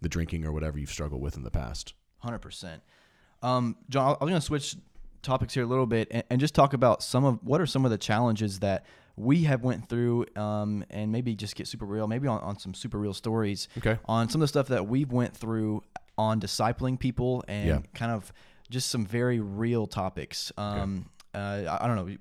the 0.00 0.08
drinking 0.08 0.44
or 0.44 0.52
whatever 0.52 0.78
you've 0.78 0.90
struggled 0.90 1.20
with 1.20 1.36
in 1.36 1.42
the 1.42 1.50
past. 1.50 1.94
Hundred 2.18 2.38
percent. 2.40 2.82
Um, 3.42 3.76
John, 3.88 4.16
I'm 4.20 4.28
going 4.28 4.40
to 4.40 4.46
switch 4.46 4.76
topics 5.22 5.54
here 5.54 5.64
a 5.64 5.66
little 5.66 5.86
bit 5.86 6.08
and, 6.10 6.24
and 6.30 6.40
just 6.40 6.54
talk 6.54 6.72
about 6.72 7.02
some 7.02 7.24
of 7.24 7.38
what 7.42 7.60
are 7.60 7.66
some 7.66 7.84
of 7.84 7.90
the 7.90 7.98
challenges 7.98 8.60
that 8.60 8.84
we 9.20 9.44
have 9.44 9.62
went 9.62 9.88
through, 9.88 10.26
um, 10.36 10.84
and 10.90 11.12
maybe 11.12 11.34
just 11.34 11.54
get 11.56 11.66
super 11.66 11.84
real, 11.84 12.06
maybe 12.06 12.26
on, 12.28 12.40
on 12.40 12.58
some 12.58 12.74
super 12.74 12.98
real 12.98 13.14
stories, 13.14 13.68
Okay. 13.78 13.98
on 14.06 14.28
some 14.28 14.40
of 14.40 14.44
the 14.44 14.48
stuff 14.48 14.68
that 14.68 14.86
we've 14.86 15.12
went 15.12 15.36
through 15.36 15.82
on 16.18 16.40
discipling 16.40 16.98
people 16.98 17.44
and 17.48 17.66
Yeah. 17.68 17.78
kind 17.94 18.12
of 18.12 18.32
just 18.70 18.90
some 18.90 19.04
very 19.06 19.40
real 19.40 19.86
topics. 19.86 20.52
Um, 20.56 21.06
uh, 21.34 21.38
I, 21.38 21.84
I 21.84 21.86
don't 21.86 21.96
know. 21.96 22.16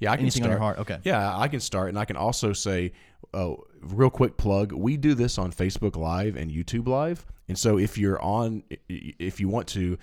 Yeah, 0.00 0.10
I 0.12 0.16
can 0.16 0.24
Anything 0.24 0.42
start. 0.42 0.46
on 0.46 0.50
your 0.52 0.58
heart? 0.60 0.78
Okay. 0.80 0.98
Yeah, 1.04 1.38
I 1.38 1.48
can 1.48 1.60
start, 1.60 1.88
and 1.88 1.98
I 1.98 2.04
can 2.04 2.16
also 2.16 2.52
say, 2.52 2.92
uh, 3.32 3.54
real 3.80 4.10
quick 4.10 4.36
plug: 4.36 4.72
we 4.72 4.96
do 4.96 5.14
this 5.14 5.38
on 5.38 5.52
Facebook 5.52 5.96
Live 5.96 6.36
and 6.36 6.50
YouTube 6.50 6.88
Live, 6.88 7.24
and 7.48 7.58
so 7.58 7.78
if 7.78 7.96
you're 7.96 8.20
on, 8.20 8.64
if 8.88 9.40
you 9.40 9.48
want 9.48 9.68
to, 9.68 9.96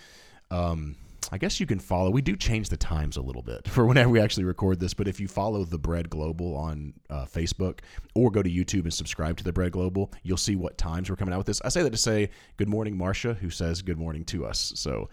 um, 0.50 0.96
I 1.32 1.38
guess 1.38 1.60
you 1.60 1.66
can 1.66 1.80
follow. 1.80 2.10
We 2.10 2.22
do 2.22 2.36
change 2.36 2.70
the 2.70 2.78
times 2.78 3.18
a 3.18 3.22
little 3.22 3.42
bit 3.42 3.68
for 3.70 3.86
whenever 3.86 4.10
we 4.10 4.20
actually 4.20 4.44
record 4.46 4.80
this, 4.80 4.94
but 4.94 5.08
if 5.08 5.20
you 5.20 5.28
follow 5.28 5.64
the 5.64 5.78
Bread 5.78 6.10
Global 6.10 6.56
on 6.56 6.94
uh, 7.10 7.26
Facebook 7.26 7.80
or 8.16 8.32
go 8.32 8.42
to 8.42 8.50
YouTube 8.50 8.84
and 8.84 8.94
subscribe 8.94 9.38
to 9.38 9.44
the 9.44 9.54
Bread 9.54 9.72
Global, 9.72 10.12
you'll 10.24 10.38
see 10.38 10.56
what 10.56 10.78
times 10.78 11.10
we're 11.10 11.16
coming 11.16 11.34
out 11.34 11.38
with 11.38 11.48
this. 11.48 11.62
I 11.62 11.70
say 11.70 11.84
that 11.84 11.92
to 11.92 11.98
say 11.98 12.30
good 12.58 12.70
morning, 12.70 12.98
Marcia, 12.98 13.34
who 13.34 13.50
says 13.50 13.82
good 13.82 13.98
morning 13.98 14.26
to 14.26 14.46
us. 14.46 14.74
So, 14.76 15.10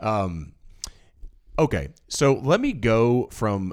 um, 0.00 0.52
Okay, 1.58 1.88
so 2.08 2.34
let 2.34 2.60
me 2.60 2.74
go 2.74 3.28
from 3.30 3.72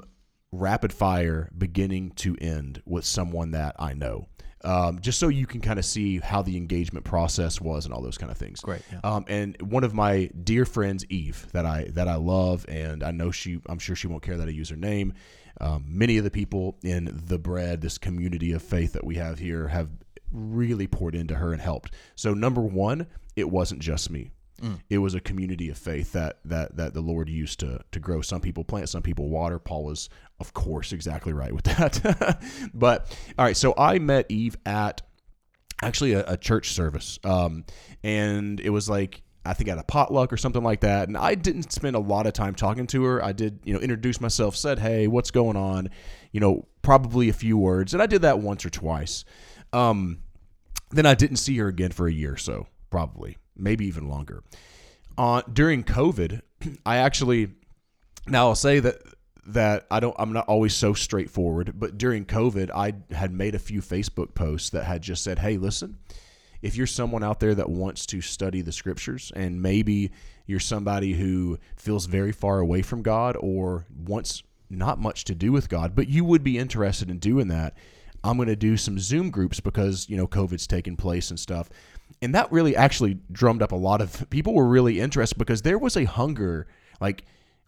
rapid 0.50 0.90
fire 0.90 1.50
beginning 1.56 2.12
to 2.12 2.34
end 2.40 2.80
with 2.86 3.04
someone 3.04 3.50
that 3.50 3.76
I 3.78 3.92
know. 3.92 4.28
Um, 4.64 5.00
just 5.00 5.18
so 5.18 5.28
you 5.28 5.46
can 5.46 5.60
kind 5.60 5.78
of 5.78 5.84
see 5.84 6.18
how 6.18 6.42
the 6.42 6.56
engagement 6.56 7.04
process 7.04 7.60
was 7.60 7.84
and 7.84 7.92
all 7.92 8.00
those 8.00 8.18
kind 8.18 8.32
of 8.32 8.38
things. 8.38 8.60
Great, 8.60 8.82
yeah. 8.90 9.00
Um, 9.04 9.24
and 9.28 9.60
one 9.60 9.84
of 9.84 9.92
my 9.94 10.30
dear 10.42 10.64
friends, 10.64 11.04
Eve, 11.10 11.46
that 11.52 11.66
I 11.66 11.88
that 11.90 12.08
I 12.08 12.16
love, 12.16 12.64
and 12.68 13.02
I 13.02 13.10
know 13.10 13.30
she, 13.30 13.60
I'm 13.66 13.78
sure 13.78 13.94
she 13.94 14.06
won't 14.06 14.22
care 14.22 14.36
that 14.38 14.48
I 14.48 14.52
use 14.52 14.70
her 14.70 14.76
name. 14.76 15.12
Um, 15.60 15.84
many 15.86 16.18
of 16.18 16.24
the 16.24 16.30
people 16.30 16.78
in 16.82 17.22
the 17.26 17.38
bread, 17.38 17.80
this 17.80 17.98
community 17.98 18.52
of 18.52 18.62
faith 18.62 18.94
that 18.94 19.04
we 19.04 19.16
have 19.16 19.38
here, 19.38 19.68
have 19.68 19.88
really 20.32 20.86
poured 20.86 21.14
into 21.14 21.34
her 21.36 21.52
and 21.52 21.60
helped. 21.60 21.94
So 22.16 22.34
number 22.34 22.60
one, 22.60 23.06
it 23.36 23.48
wasn't 23.48 23.80
just 23.80 24.10
me. 24.10 24.30
It 24.88 24.98
was 24.98 25.14
a 25.14 25.20
community 25.20 25.68
of 25.68 25.76
faith 25.76 26.12
that 26.12 26.38
that 26.44 26.76
that 26.76 26.94
the 26.94 27.00
Lord 27.00 27.28
used 27.28 27.60
to 27.60 27.80
to 27.90 28.00
grow. 28.00 28.20
Some 28.22 28.40
people 28.40 28.64
plant, 28.64 28.88
some 28.88 29.02
people 29.02 29.28
water. 29.28 29.58
Paul 29.58 29.84
was, 29.84 30.08
of 30.40 30.54
course, 30.54 30.92
exactly 30.92 31.32
right 31.32 31.52
with 31.52 31.64
that. 31.64 32.40
but 32.72 33.16
all 33.38 33.44
right, 33.44 33.56
so 33.56 33.74
I 33.76 33.98
met 33.98 34.26
Eve 34.30 34.56
at 34.64 35.02
actually 35.82 36.12
a, 36.12 36.24
a 36.26 36.36
church 36.36 36.72
service, 36.72 37.18
um, 37.24 37.64
and 38.02 38.60
it 38.60 38.70
was 38.70 38.88
like 38.88 39.22
I 39.44 39.52
think 39.52 39.68
at 39.68 39.78
a 39.78 39.84
potluck 39.84 40.32
or 40.32 40.36
something 40.36 40.62
like 40.62 40.80
that. 40.80 41.08
And 41.08 41.16
I 41.18 41.34
didn't 41.34 41.70
spend 41.72 41.96
a 41.96 42.00
lot 42.00 42.26
of 42.26 42.32
time 42.32 42.54
talking 42.54 42.86
to 42.88 43.04
her. 43.04 43.22
I 43.22 43.32
did, 43.32 43.60
you 43.64 43.74
know, 43.74 43.80
introduce 43.80 44.20
myself, 44.20 44.56
said, 44.56 44.78
"Hey, 44.78 45.06
what's 45.06 45.30
going 45.30 45.56
on?" 45.56 45.90
You 46.32 46.40
know, 46.40 46.68
probably 46.82 47.28
a 47.28 47.34
few 47.34 47.58
words, 47.58 47.92
and 47.92 48.02
I 48.02 48.06
did 48.06 48.22
that 48.22 48.38
once 48.38 48.64
or 48.64 48.70
twice. 48.70 49.24
Um, 49.72 50.20
then 50.90 51.06
I 51.06 51.14
didn't 51.14 51.36
see 51.36 51.56
her 51.58 51.68
again 51.68 51.90
for 51.90 52.06
a 52.06 52.12
year 52.12 52.34
or 52.34 52.36
so, 52.36 52.68
probably, 52.90 53.36
maybe 53.56 53.86
even 53.86 54.08
longer. 54.08 54.42
Uh, 55.16 55.42
during 55.52 55.84
COVID, 55.84 56.42
I 56.86 56.96
actually 56.98 57.50
now 58.26 58.48
I'll 58.48 58.54
say 58.54 58.80
that 58.80 59.02
that 59.46 59.86
I 59.90 60.00
don't 60.00 60.16
I'm 60.18 60.32
not 60.32 60.48
always 60.48 60.74
so 60.74 60.94
straightforward, 60.94 61.72
but 61.74 61.98
during 61.98 62.24
COVID, 62.24 62.70
I 62.74 62.94
had 63.14 63.32
made 63.32 63.54
a 63.54 63.58
few 63.58 63.80
Facebook 63.80 64.34
posts 64.34 64.70
that 64.70 64.84
had 64.84 65.02
just 65.02 65.22
said, 65.22 65.38
"Hey, 65.38 65.58
listen, 65.58 65.98
if 66.62 66.76
you're 66.76 66.86
someone 66.86 67.22
out 67.22 67.40
there 67.40 67.54
that 67.54 67.68
wants 67.68 68.06
to 68.06 68.22
study 68.22 68.62
the 68.62 68.72
scriptures 68.72 69.30
and 69.36 69.60
maybe 69.60 70.10
you're 70.46 70.58
somebody 70.58 71.12
who 71.12 71.58
feels 71.76 72.06
very 72.06 72.32
far 72.32 72.58
away 72.58 72.80
from 72.80 73.02
God 73.02 73.36
or 73.38 73.84
wants 73.94 74.42
not 74.70 74.98
much 74.98 75.24
to 75.24 75.34
do 75.34 75.52
with 75.52 75.68
God, 75.68 75.94
but 75.94 76.08
you 76.08 76.24
would 76.24 76.42
be 76.42 76.56
interested 76.56 77.10
in 77.10 77.18
doing 77.18 77.48
that, 77.48 77.76
I'm 78.22 78.36
going 78.36 78.48
to 78.48 78.56
do 78.56 78.78
some 78.78 78.98
Zoom 78.98 79.30
groups 79.30 79.60
because, 79.60 80.08
you 80.08 80.16
know, 80.16 80.26
COVID's 80.26 80.66
taken 80.66 80.96
place 80.96 81.28
and 81.28 81.38
stuff. 81.38 81.68
And 82.22 82.34
that 82.34 82.50
really 82.50 82.74
actually 82.74 83.18
drummed 83.30 83.62
up 83.62 83.72
a 83.72 83.76
lot 83.76 84.00
of 84.00 84.28
people 84.30 84.54
were 84.54 84.66
really 84.66 85.00
interested 85.00 85.38
because 85.38 85.62
there 85.62 85.78
was 85.78 85.96
a 85.96 86.04
hunger 86.04 86.66
like 87.00 87.24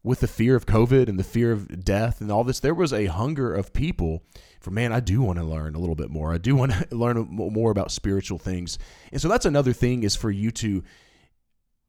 with 0.06 0.20
the 0.20 0.28
fear 0.28 0.54
of 0.54 0.66
COVID 0.66 1.08
and 1.08 1.18
the 1.18 1.24
fear 1.24 1.50
of 1.50 1.84
death 1.84 2.20
and 2.20 2.30
all 2.30 2.44
this, 2.44 2.60
there 2.60 2.74
was 2.74 2.92
a 2.92 3.06
hunger 3.06 3.52
of 3.52 3.72
people 3.72 4.22
for, 4.60 4.70
man, 4.70 4.92
I 4.92 5.00
do 5.00 5.20
want 5.20 5.40
to 5.40 5.44
learn 5.44 5.74
a 5.74 5.80
little 5.80 5.96
bit 5.96 6.10
more. 6.10 6.32
I 6.32 6.38
do 6.38 6.54
want 6.54 6.72
to 6.72 6.86
learn 6.96 7.26
more 7.28 7.72
about 7.72 7.90
spiritual 7.90 8.38
things. 8.38 8.78
And 9.10 9.20
so 9.20 9.26
that's 9.26 9.46
another 9.46 9.72
thing 9.72 10.04
is 10.04 10.14
for 10.14 10.30
you 10.30 10.52
to 10.52 10.84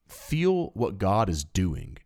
feel 0.08 0.72
what 0.74 0.98
God 0.98 1.30
is 1.30 1.44
doing, 1.44 2.00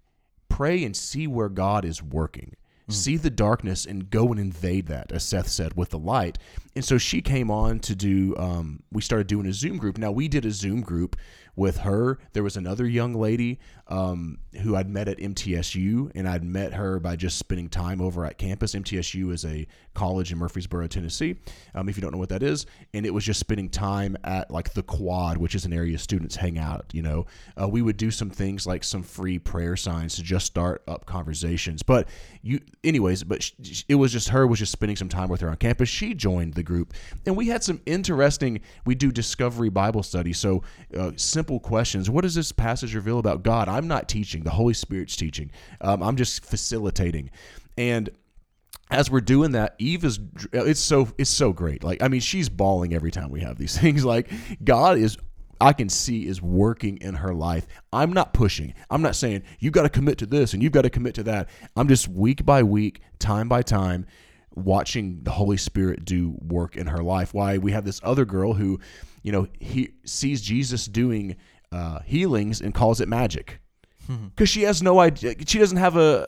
pray 0.50 0.84
and 0.84 0.96
see 0.98 1.28
where 1.28 1.48
God 1.48 1.86
is 1.86 2.04
working. 2.04 2.58
See 2.90 3.18
the 3.18 3.30
darkness 3.30 3.86
and 3.86 4.10
go 4.10 4.28
and 4.28 4.40
invade 4.40 4.88
that, 4.88 5.12
as 5.12 5.24
Seth 5.24 5.48
said, 5.48 5.76
with 5.76 5.90
the 5.90 6.00
light. 6.00 6.38
And 6.76 6.84
so 6.84 6.98
she 6.98 7.22
came 7.22 7.50
on 7.50 7.80
to 7.80 7.96
do, 7.96 8.36
um, 8.38 8.84
we 8.92 9.02
started 9.02 9.28
doing 9.28 9.46
a 9.46 9.54
Zoom 9.54 9.78
group. 9.78 9.98
Now, 9.98 10.12
we 10.12 10.28
did 10.28 10.46
a 10.46 10.52
Zoom 10.52 10.82
group 10.82 11.16
with 11.56 11.80
her. 11.80 12.20
There 12.34 12.44
was 12.44 12.58
another 12.58 12.86
young 12.86 13.14
lady 13.14 13.60
um, 13.92 14.38
who 14.64 14.78
I'd 14.78 14.90
met 14.90 15.10
at 15.10 15.18
MTSU, 15.18 16.12
and 16.16 16.28
I'd 16.28 16.46
met 16.46 16.74
her 16.74 16.98
by 17.00 17.18
just 17.18 17.38
spending 17.38 17.68
time 17.68 18.00
over 18.00 18.26
at 18.26 18.38
campus. 18.38 18.74
MTSU 18.74 19.34
is 19.34 19.44
a 19.44 19.68
college 19.94 20.32
in 20.32 20.38
Murfreesboro, 20.38 20.88
Tennessee, 20.88 21.36
um, 21.76 21.90
if 21.90 21.98
you 21.98 22.02
don't 22.02 22.14
know 22.14 22.18
what 22.18 22.30
that 22.30 22.42
is. 22.42 22.66
And 22.94 23.06
it 23.06 23.14
was 23.14 23.26
just 23.26 23.40
spending 23.42 23.68
time 23.68 24.16
at 24.24 24.50
like 24.50 24.74
the 24.74 24.84
quad, 24.84 25.38
which 25.38 25.56
is 25.56 25.66
an 25.66 25.74
area 25.74 25.98
students 25.98 26.38
hang 26.38 26.58
out. 26.58 26.86
You 26.94 27.02
know, 27.02 27.26
uh, 27.62 27.68
we 27.68 27.82
would 27.82 27.98
do 27.98 28.12
some 28.12 28.30
things 28.30 28.66
like 28.66 28.86
some 28.86 29.04
free 29.04 29.38
prayer 29.38 29.76
signs 29.76 30.16
to 30.16 30.24
just 30.24 30.46
start 30.46 30.84
up 30.88 31.06
conversations. 31.06 31.84
But 31.84 32.08
you, 32.42 32.62
anyways, 32.86 33.26
but 33.26 33.44
sh- 33.44 33.84
it 33.90 33.96
was 33.96 34.14
just 34.14 34.30
her 34.30 34.48
was 34.48 34.60
just 34.60 34.72
spending 34.72 34.96
some 34.96 35.10
time 35.10 35.28
with 35.28 35.42
her 35.42 35.50
on 35.50 35.58
campus. 35.58 35.90
She 35.90 36.14
joined 36.14 36.54
the 36.54 36.64
group, 36.64 36.94
and 37.26 37.36
we 37.36 37.48
had 37.48 37.62
some 37.62 37.82
interesting. 37.86 38.62
We 38.86 38.96
do 38.96 39.12
discovery 39.12 39.68
Bible 39.70 40.04
study, 40.04 40.32
so 40.32 40.64
uh, 40.98 41.12
simple 41.18 41.60
questions. 41.60 42.10
What 42.10 42.22
does 42.22 42.36
this 42.36 42.54
passage 42.54 42.96
reveal 42.96 43.20
about 43.20 43.44
God? 43.44 43.68
I'm 43.82 43.88
not 43.88 44.08
teaching; 44.08 44.44
the 44.44 44.52
Holy 44.52 44.76
Spirit's 44.76 45.16
teaching. 45.16 45.50
Um, 45.82 46.04
I'm 46.04 46.16
just 46.16 46.46
facilitating, 46.46 47.32
and 47.80 48.12
as 48.92 49.10
we're 49.10 49.22
doing 49.22 49.54
that, 49.54 49.74
Eve 49.80 50.06
is 50.06 50.20
it's 50.54 50.80
so 50.80 51.08
it's 51.18 51.32
so 51.32 51.52
great. 51.52 51.84
Like 51.84 52.04
I 52.04 52.10
mean, 52.10 52.22
she's 52.22 52.48
bawling 52.48 52.94
every 52.94 53.10
time 53.10 53.32
we 53.32 53.40
have 53.40 53.58
these 53.58 53.76
things. 53.80 54.06
Like 54.06 54.30
God 54.64 55.00
is 55.00 55.18
I 55.60 55.74
can 55.74 55.90
see 55.90 56.28
is 56.28 56.44
working 56.44 56.98
in 56.98 57.16
her 57.16 57.34
life. 57.34 57.66
I'm 57.92 58.14
not 58.14 58.36
pushing. 58.36 58.76
I'm 58.92 59.02
not 59.02 59.16
saying 59.16 59.42
you've 59.60 59.74
got 59.74 59.84
to 59.84 59.90
commit 59.90 60.20
to 60.20 60.28
this 60.28 60.54
and 60.54 60.62
you've 60.62 60.74
got 60.74 60.84
to 60.84 60.92
commit 60.92 61.16
to 61.16 61.24
that. 61.24 61.50
I'm 61.76 61.88
just 61.88 62.08
week 62.08 62.46
by 62.46 62.62
week, 62.62 63.02
time 63.18 63.50
by 63.50 63.64
time 63.64 64.06
watching 64.54 65.24
the 65.24 65.32
Holy 65.32 65.58
Spirit 65.58 66.06
do 66.06 66.38
work 66.40 66.76
in 66.76 66.86
her 66.86 67.02
life. 67.02 67.34
Why 67.34 67.58
we 67.58 67.72
have 67.72 67.86
this 67.86 68.02
other 68.04 68.26
girl 68.26 68.54
who, 68.54 68.80
you 69.24 69.32
know, 69.32 69.48
he 69.60 69.94
sees 70.06 70.42
Jesus 70.42 70.86
doing 70.86 71.38
uh, 71.72 72.00
healings 72.02 72.60
and 72.62 72.74
calls 72.74 73.00
it 73.02 73.08
magic 73.08 73.62
Mm-hmm. 74.10 74.28
because 74.30 74.50
she 74.50 74.64
has 74.64 74.82
no 74.82 75.00
idea. 75.00 75.36
She 75.46 75.60
doesn't 75.60 75.78
have 75.78 75.96
a 75.96 76.28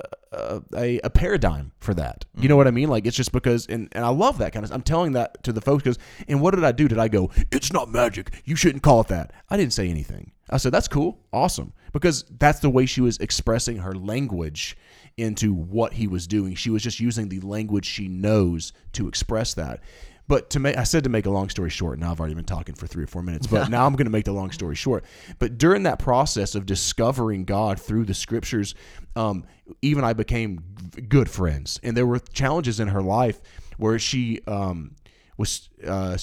a, 0.76 1.00
a 1.04 1.10
paradigm 1.10 1.72
for 1.80 1.94
that. 1.94 2.26
You 2.36 2.48
know 2.48 2.54
mm-hmm. 2.54 2.58
what 2.58 2.68
I 2.68 2.72
mean? 2.72 2.90
Like 2.90 3.06
it's 3.06 3.16
just 3.16 3.32
because, 3.32 3.68
and, 3.68 3.88
and 3.92 4.04
I 4.04 4.10
love 4.10 4.38
that 4.40 4.54
kind 4.54 4.66
of. 4.66 4.72
I'm 4.72 4.82
telling 4.82 5.14
that 5.14 5.44
to 5.44 5.54
the 5.54 5.62
folks 5.62 5.84
because, 5.84 6.00
and 6.28 6.42
what 6.42 6.56
did 6.56 6.64
I 6.64 6.72
do? 6.72 6.88
Did 6.88 7.00
I 7.00 7.08
go? 7.08 7.32
It's 7.52 7.72
not 7.72 7.90
magic. 7.90 8.42
You 8.46 8.56
shouldn't 8.56 8.84
call 8.84 9.02
it 9.02 9.08
that. 9.08 9.32
I 9.50 9.58
didn't 9.58 9.74
say 9.74 9.90
anything. 9.90 10.32
I 10.50 10.58
said 10.58 10.72
that's 10.72 10.88
cool, 10.88 11.20
awesome, 11.32 11.74
because 11.94 12.26
that's 12.38 12.60
the 12.60 12.70
way 12.70 12.86
she 12.86 13.02
was 13.02 13.18
expressing 13.18 13.78
her 13.78 13.94
language 13.96 14.78
into 15.18 15.54
what 15.54 15.94
he 15.94 16.08
was 16.08 16.28
doing. 16.28 16.56
She 16.56 16.70
was 16.70 16.84
just 16.84 17.00
using 17.00 17.30
the 17.30 17.40
language 17.42 17.86
she 17.86 18.08
knows 18.08 18.74
to 18.94 19.08
express 19.08 19.54
that. 19.56 19.80
But 20.28 20.50
to 20.52 20.60
make, 20.60 20.78
I 20.78 20.84
said 20.84 21.04
to 21.04 21.10
make 21.10 21.26
a 21.26 21.30
long 21.30 21.50
story 21.50 21.70
short. 21.70 22.00
Now 22.00 22.12
I've 22.12 22.20
already 22.20 22.36
been 22.36 22.46
talking 22.46 22.76
for 22.76 22.88
three 22.88 23.04
or 23.04 23.08
four 23.08 23.22
minutes, 23.22 23.48
but 23.48 23.70
now 23.72 23.86
I'm 23.86 23.94
going 23.94 24.06
to 24.06 24.12
make 24.12 24.26
the 24.26 24.32
long 24.32 24.52
story 24.52 24.76
short. 24.76 25.04
But 25.40 25.58
during 25.58 25.84
that 25.84 26.00
process 26.00 26.56
of 26.56 26.66
discovering 26.66 27.44
God 27.44 27.80
through 27.80 28.06
the 28.06 28.14
scriptures, 28.14 28.74
um, 29.16 29.46
even 29.82 30.04
I 30.04 30.14
became 30.14 30.64
good 31.10 31.30
friends, 31.30 31.80
and 31.84 31.96
there 31.96 32.06
were 32.06 32.20
challenges 32.20 32.80
in 32.80 32.88
her 32.90 33.02
life 33.02 33.42
where 33.78 34.00
she 34.00 34.40
um, 34.48 34.96
was 35.38 35.70
uh, 35.86 36.18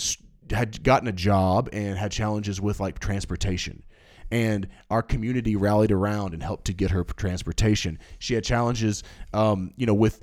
had 0.50 0.82
gotten 0.82 1.08
a 1.08 1.12
job 1.12 1.68
and 1.72 1.98
had 1.98 2.10
challenges 2.10 2.60
with 2.60 2.80
like 2.80 2.98
transportation 2.98 3.82
and 4.30 4.68
our 4.90 5.02
community 5.02 5.56
rallied 5.56 5.90
around 5.90 6.34
and 6.34 6.42
helped 6.42 6.66
to 6.66 6.72
get 6.72 6.90
her 6.90 7.04
transportation. 7.04 7.98
She 8.18 8.34
had 8.34 8.44
challenges, 8.44 9.02
um, 9.32 9.72
you 9.76 9.86
know, 9.86 9.94
with 9.94 10.22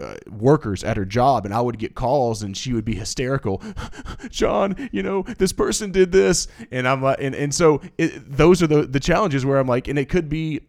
uh, 0.00 0.14
workers 0.30 0.84
at 0.84 0.96
her 0.96 1.04
job, 1.04 1.44
and 1.44 1.54
I 1.54 1.60
would 1.60 1.78
get 1.78 1.94
calls, 1.94 2.42
and 2.42 2.56
she 2.56 2.72
would 2.72 2.84
be 2.84 2.94
hysterical. 2.94 3.62
John, 4.30 4.88
you 4.92 5.02
know 5.02 5.22
this 5.22 5.52
person 5.52 5.90
did 5.90 6.12
this, 6.12 6.48
and 6.70 6.86
I'm 6.86 7.02
like, 7.02 7.18
and 7.20 7.34
and 7.34 7.54
so 7.54 7.80
it, 7.96 8.36
those 8.36 8.62
are 8.62 8.66
the 8.66 8.82
the 8.82 9.00
challenges 9.00 9.44
where 9.44 9.58
I'm 9.58 9.68
like, 9.68 9.88
and 9.88 9.98
it 9.98 10.08
could 10.08 10.28
be 10.28 10.60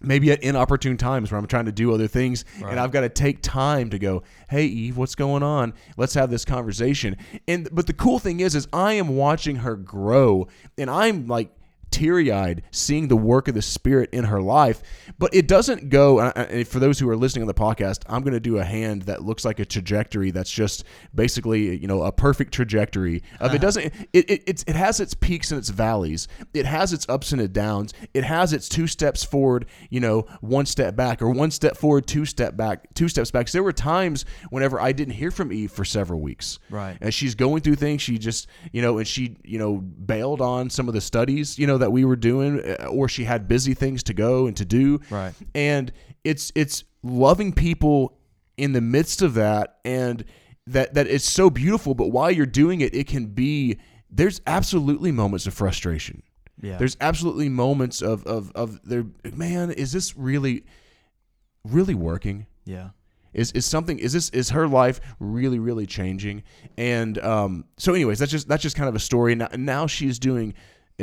maybe 0.00 0.30
at 0.30 0.42
inopportune 0.42 0.96
times 0.96 1.30
where 1.30 1.38
I'm 1.38 1.46
trying 1.46 1.64
to 1.64 1.72
do 1.72 1.92
other 1.94 2.06
things 2.06 2.44
right. 2.60 2.70
and 2.70 2.78
I've 2.78 2.90
got 2.90 3.00
to 3.02 3.08
take 3.08 3.42
time 3.42 3.90
to 3.90 3.98
go, 3.98 4.22
"Hey 4.48 4.66
Eve, 4.66 4.96
what's 4.96 5.14
going 5.14 5.42
on? 5.42 5.74
Let's 5.96 6.14
have 6.14 6.30
this 6.30 6.44
conversation." 6.44 7.16
And 7.48 7.68
but 7.72 7.86
the 7.86 7.92
cool 7.92 8.18
thing 8.18 8.40
is 8.40 8.54
is 8.54 8.68
I 8.72 8.94
am 8.94 9.16
watching 9.16 9.56
her 9.56 9.76
grow 9.76 10.48
and 10.78 10.90
I'm 10.90 11.26
like 11.26 11.50
teary 11.94 12.32
eyed 12.32 12.62
seeing 12.72 13.06
the 13.06 13.16
work 13.16 13.46
of 13.46 13.54
the 13.54 13.62
Spirit 13.62 14.10
in 14.12 14.24
her 14.24 14.42
life. 14.42 14.82
But 15.16 15.32
it 15.32 15.46
doesn't 15.46 15.90
go, 15.90 16.20
and 16.20 16.66
for 16.66 16.80
those 16.80 16.98
who 16.98 17.08
are 17.08 17.16
listening 17.16 17.44
on 17.44 17.46
the 17.46 17.54
podcast, 17.54 18.02
I'm 18.08 18.22
going 18.22 18.34
to 18.34 18.40
do 18.40 18.58
a 18.58 18.64
hand 18.64 19.02
that 19.02 19.22
looks 19.22 19.44
like 19.44 19.60
a 19.60 19.64
trajectory 19.64 20.32
that's 20.32 20.50
just 20.50 20.84
basically, 21.14 21.76
you 21.76 21.86
know, 21.86 22.02
a 22.02 22.10
perfect 22.10 22.52
trajectory 22.52 23.22
of 23.38 23.52
it 23.52 23.56
uh-huh. 23.56 23.58
doesn't, 23.58 23.94
it, 24.12 24.30
it, 24.30 24.64
it 24.66 24.74
has 24.74 24.98
its 24.98 25.14
peaks 25.14 25.52
and 25.52 25.58
its 25.58 25.68
valleys. 25.68 26.26
It 26.52 26.66
has 26.66 26.92
its 26.92 27.08
ups 27.08 27.30
and 27.30 27.40
its 27.40 27.52
downs. 27.52 27.94
It 28.12 28.24
has 28.24 28.52
its 28.52 28.68
two 28.68 28.86
steps 28.86 29.22
forward, 29.22 29.66
you 29.88 30.00
know, 30.00 30.22
one 30.40 30.66
step 30.66 30.96
back, 30.96 31.22
or 31.22 31.30
one 31.30 31.52
step 31.52 31.76
forward, 31.76 32.06
two 32.06 32.24
step 32.24 32.56
back, 32.56 32.92
two 32.94 33.08
steps 33.08 33.30
back. 33.30 33.46
So 33.46 33.56
there 33.56 33.62
were 33.62 33.72
times 33.72 34.24
whenever 34.50 34.80
I 34.80 34.92
didn't 34.92 35.14
hear 35.14 35.30
from 35.30 35.52
Eve 35.52 35.70
for 35.70 35.84
several 35.84 36.20
weeks. 36.20 36.58
Right. 36.70 36.98
And 37.00 37.14
she's 37.14 37.34
going 37.34 37.62
through 37.62 37.76
things. 37.76 38.02
She 38.02 38.18
just, 38.18 38.48
you 38.72 38.82
know, 38.82 38.98
and 38.98 39.06
she, 39.06 39.36
you 39.44 39.58
know, 39.58 39.76
bailed 39.76 40.40
on 40.40 40.70
some 40.70 40.88
of 40.88 40.94
the 40.94 41.00
studies, 41.00 41.58
you 41.58 41.66
know, 41.66 41.78
that 41.84 41.90
we 41.90 42.06
were 42.06 42.16
doing, 42.16 42.60
uh, 42.64 42.86
or 42.86 43.10
she 43.10 43.24
had 43.24 43.46
busy 43.46 43.74
things 43.74 44.02
to 44.04 44.14
go 44.14 44.46
and 44.46 44.56
to 44.56 44.64
do. 44.64 45.00
Right. 45.10 45.34
And 45.54 45.92
it's 46.24 46.50
it's 46.54 46.84
loving 47.02 47.52
people 47.52 48.16
in 48.56 48.72
the 48.72 48.80
midst 48.80 49.20
of 49.20 49.34
that, 49.34 49.80
and 49.84 50.24
that 50.66 50.94
that 50.94 51.06
it's 51.06 51.28
so 51.28 51.50
beautiful. 51.50 51.94
But 51.94 52.08
while 52.08 52.30
you're 52.30 52.46
doing 52.46 52.80
it, 52.80 52.94
it 52.94 53.06
can 53.06 53.26
be 53.26 53.78
there's 54.08 54.40
absolutely 54.46 55.12
moments 55.12 55.46
of 55.46 55.52
frustration. 55.52 56.22
Yeah. 56.62 56.78
There's 56.78 56.96
absolutely 57.02 57.50
moments 57.50 58.00
of 58.00 58.26
of 58.26 58.50
of 58.54 58.80
there. 58.82 59.04
Man, 59.34 59.70
is 59.70 59.92
this 59.92 60.16
really 60.16 60.64
really 61.64 61.94
working? 61.94 62.46
Yeah 62.64 62.90
is 63.34 63.50
is 63.52 63.66
something 63.66 63.98
is 63.98 64.12
this 64.12 64.30
is 64.30 64.50
her 64.50 64.68
life 64.68 65.00
really 65.18 65.58
really 65.58 65.86
changing 65.86 66.42
and 66.78 67.18
um 67.18 67.64
so 67.76 67.92
anyways 67.92 68.18
that's 68.20 68.30
just 68.30 68.46
that's 68.46 68.62
just 68.62 68.76
kind 68.76 68.88
of 68.88 68.94
a 68.94 69.00
story 69.00 69.34
now, 69.34 69.48
now 69.56 69.88
she's 69.88 70.20
doing 70.20 70.54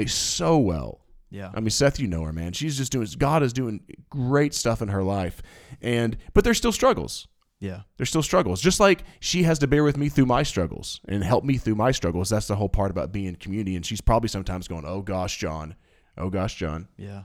so 0.08 0.58
well 0.58 1.02
yeah. 1.32 1.50
I 1.54 1.62
mean, 1.62 1.70
Seth, 1.70 2.00
you 2.00 2.08
know 2.08 2.24
her, 2.24 2.34
man. 2.34 2.52
She's 2.52 2.78
just 2.78 2.92
doing, 2.92 3.08
God 3.18 3.42
is 3.42 3.54
doing 3.54 3.82
great 4.10 4.54
stuff 4.54 4.82
in 4.82 4.90
her 4.90 5.02
life. 5.02 5.42
And, 5.82 6.18
but 6.34 6.44
there's 6.44 6.58
still 6.58 6.74
struggles. 6.74 7.28
Yeah. 7.62 7.82
There's 7.96 8.10
still 8.10 8.22
struggles. 8.22 8.62
Just 8.62 8.80
like 8.80 9.06
she 9.22 9.44
has 9.44 9.58
to 9.60 9.68
bear 9.68 9.84
with 9.84 9.98
me 9.98 10.10
through 10.10 10.26
my 10.26 10.44
struggles 10.44 11.00
and 11.08 11.24
help 11.24 11.46
me 11.46 11.58
through 11.58 11.76
my 11.76 11.92
struggles. 11.92 12.30
That's 12.30 12.48
the 12.48 12.58
whole 12.58 12.70
part 12.70 12.92
about 12.92 13.14
being 13.14 13.28
in 13.28 13.36
community. 13.38 13.78
And 13.78 13.86
she's 13.86 14.02
probably 14.02 14.28
sometimes 14.28 14.68
going, 14.68 14.84
oh 14.86 15.02
gosh, 15.02 15.38
John. 15.38 15.76
Oh 16.18 16.30
gosh, 16.30 16.56
John. 16.56 16.90
Yeah. 16.98 17.24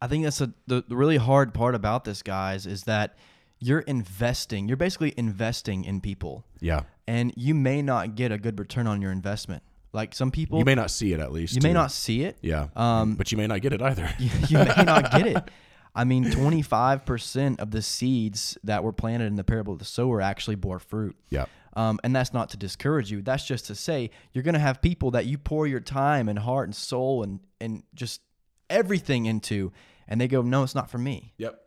I 0.00 0.06
think 0.06 0.22
that's 0.22 0.40
a, 0.40 0.52
the, 0.68 0.84
the 0.86 0.96
really 0.96 1.16
hard 1.16 1.54
part 1.54 1.74
about 1.74 2.04
this, 2.04 2.22
guys, 2.22 2.66
is 2.66 2.84
that 2.84 3.16
you're 3.58 3.80
investing, 3.80 4.68
you're 4.68 4.76
basically 4.76 5.12
investing 5.16 5.84
in 5.84 6.00
people. 6.00 6.46
Yeah. 6.60 6.82
And 7.08 7.32
you 7.36 7.54
may 7.54 7.82
not 7.82 8.14
get 8.14 8.30
a 8.30 8.38
good 8.38 8.60
return 8.60 8.86
on 8.86 9.02
your 9.02 9.10
investment. 9.10 9.62
Like 9.94 10.14
some 10.14 10.32
people, 10.32 10.58
you 10.58 10.64
may 10.64 10.74
not 10.74 10.90
see 10.90 11.12
it 11.12 11.20
at 11.20 11.32
least. 11.32 11.54
You 11.54 11.60
too. 11.60 11.68
may 11.68 11.72
not 11.72 11.92
see 11.92 12.24
it. 12.24 12.36
Yeah. 12.42 12.66
Um, 12.74 13.14
but 13.14 13.30
you 13.30 13.38
may 13.38 13.46
not 13.46 13.62
get 13.62 13.72
it 13.72 13.80
either. 13.80 14.10
you, 14.18 14.28
you 14.48 14.58
may 14.58 14.84
not 14.84 15.12
get 15.12 15.26
it. 15.26 15.50
I 15.94 16.02
mean, 16.02 16.24
25% 16.24 17.60
of 17.60 17.70
the 17.70 17.80
seeds 17.80 18.58
that 18.64 18.82
were 18.82 18.92
planted 18.92 19.26
in 19.26 19.36
the 19.36 19.44
parable 19.44 19.72
of 19.72 19.78
the 19.78 19.84
sower 19.84 20.20
actually 20.20 20.56
bore 20.56 20.80
fruit. 20.80 21.16
Yeah. 21.30 21.46
Um, 21.76 22.00
and 22.02 22.14
that's 22.14 22.32
not 22.32 22.50
to 22.50 22.56
discourage 22.56 23.12
you. 23.12 23.22
That's 23.22 23.46
just 23.46 23.66
to 23.66 23.76
say 23.76 24.10
you're 24.32 24.42
going 24.42 24.54
to 24.54 24.60
have 24.60 24.82
people 24.82 25.12
that 25.12 25.26
you 25.26 25.38
pour 25.38 25.68
your 25.68 25.80
time 25.80 26.28
and 26.28 26.40
heart 26.40 26.66
and 26.66 26.74
soul 26.74 27.22
and, 27.22 27.38
and 27.60 27.84
just 27.94 28.20
everything 28.68 29.26
into, 29.26 29.72
and 30.08 30.20
they 30.20 30.26
go, 30.26 30.42
no, 30.42 30.64
it's 30.64 30.74
not 30.74 30.90
for 30.90 30.98
me. 30.98 31.32
Yep. 31.38 31.60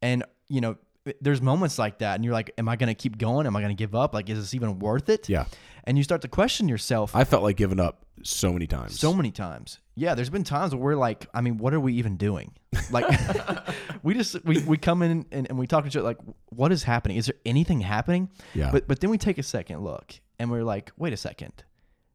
And, 0.00 0.24
you 0.48 0.62
know, 0.62 0.76
there's 1.20 1.42
moments 1.42 1.78
like 1.78 1.98
that, 1.98 2.16
and 2.16 2.24
you're 2.24 2.34
like, 2.34 2.52
am 2.58 2.68
I 2.68 2.76
going 2.76 2.88
to 2.88 2.94
keep 2.94 3.18
going? 3.18 3.46
Am 3.46 3.56
I 3.56 3.60
going 3.60 3.74
to 3.74 3.78
give 3.78 3.94
up? 3.94 4.14
Like, 4.14 4.28
is 4.30 4.38
this 4.38 4.54
even 4.54 4.78
worth 4.78 5.08
it? 5.08 5.28
Yeah 5.28 5.46
and 5.86 5.96
you 5.96 6.04
start 6.04 6.22
to 6.22 6.28
question 6.28 6.68
yourself. 6.68 7.14
I 7.14 7.24
felt 7.24 7.42
like 7.42 7.56
giving 7.56 7.80
up 7.80 8.04
so 8.22 8.52
many 8.52 8.66
times. 8.66 8.98
So 8.98 9.14
many 9.14 9.30
times. 9.30 9.78
Yeah, 9.94 10.14
there's 10.14 10.30
been 10.30 10.44
times 10.44 10.74
where 10.74 10.82
we're 10.82 10.96
like, 10.96 11.26
I 11.32 11.40
mean, 11.40 11.58
what 11.58 11.72
are 11.72 11.80
we 11.80 11.94
even 11.94 12.16
doing? 12.16 12.52
Like, 12.90 13.06
we 14.02 14.14
just 14.14 14.44
we, 14.44 14.58
we 14.62 14.76
come 14.76 15.02
in 15.02 15.26
and, 15.30 15.48
and 15.48 15.58
we 15.58 15.66
talk 15.66 15.84
to 15.84 15.88
each 15.88 15.96
other 15.96 16.04
like, 16.04 16.18
what 16.46 16.72
is 16.72 16.82
happening? 16.82 17.16
Is 17.16 17.26
there 17.26 17.36
anything 17.46 17.80
happening? 17.80 18.30
Yeah. 18.54 18.70
But 18.72 18.88
but 18.88 19.00
then 19.00 19.10
we 19.10 19.18
take 19.18 19.38
a 19.38 19.42
second 19.42 19.82
look 19.82 20.14
and 20.38 20.50
we're 20.50 20.64
like, 20.64 20.90
wait 20.96 21.12
a 21.12 21.16
second. 21.16 21.52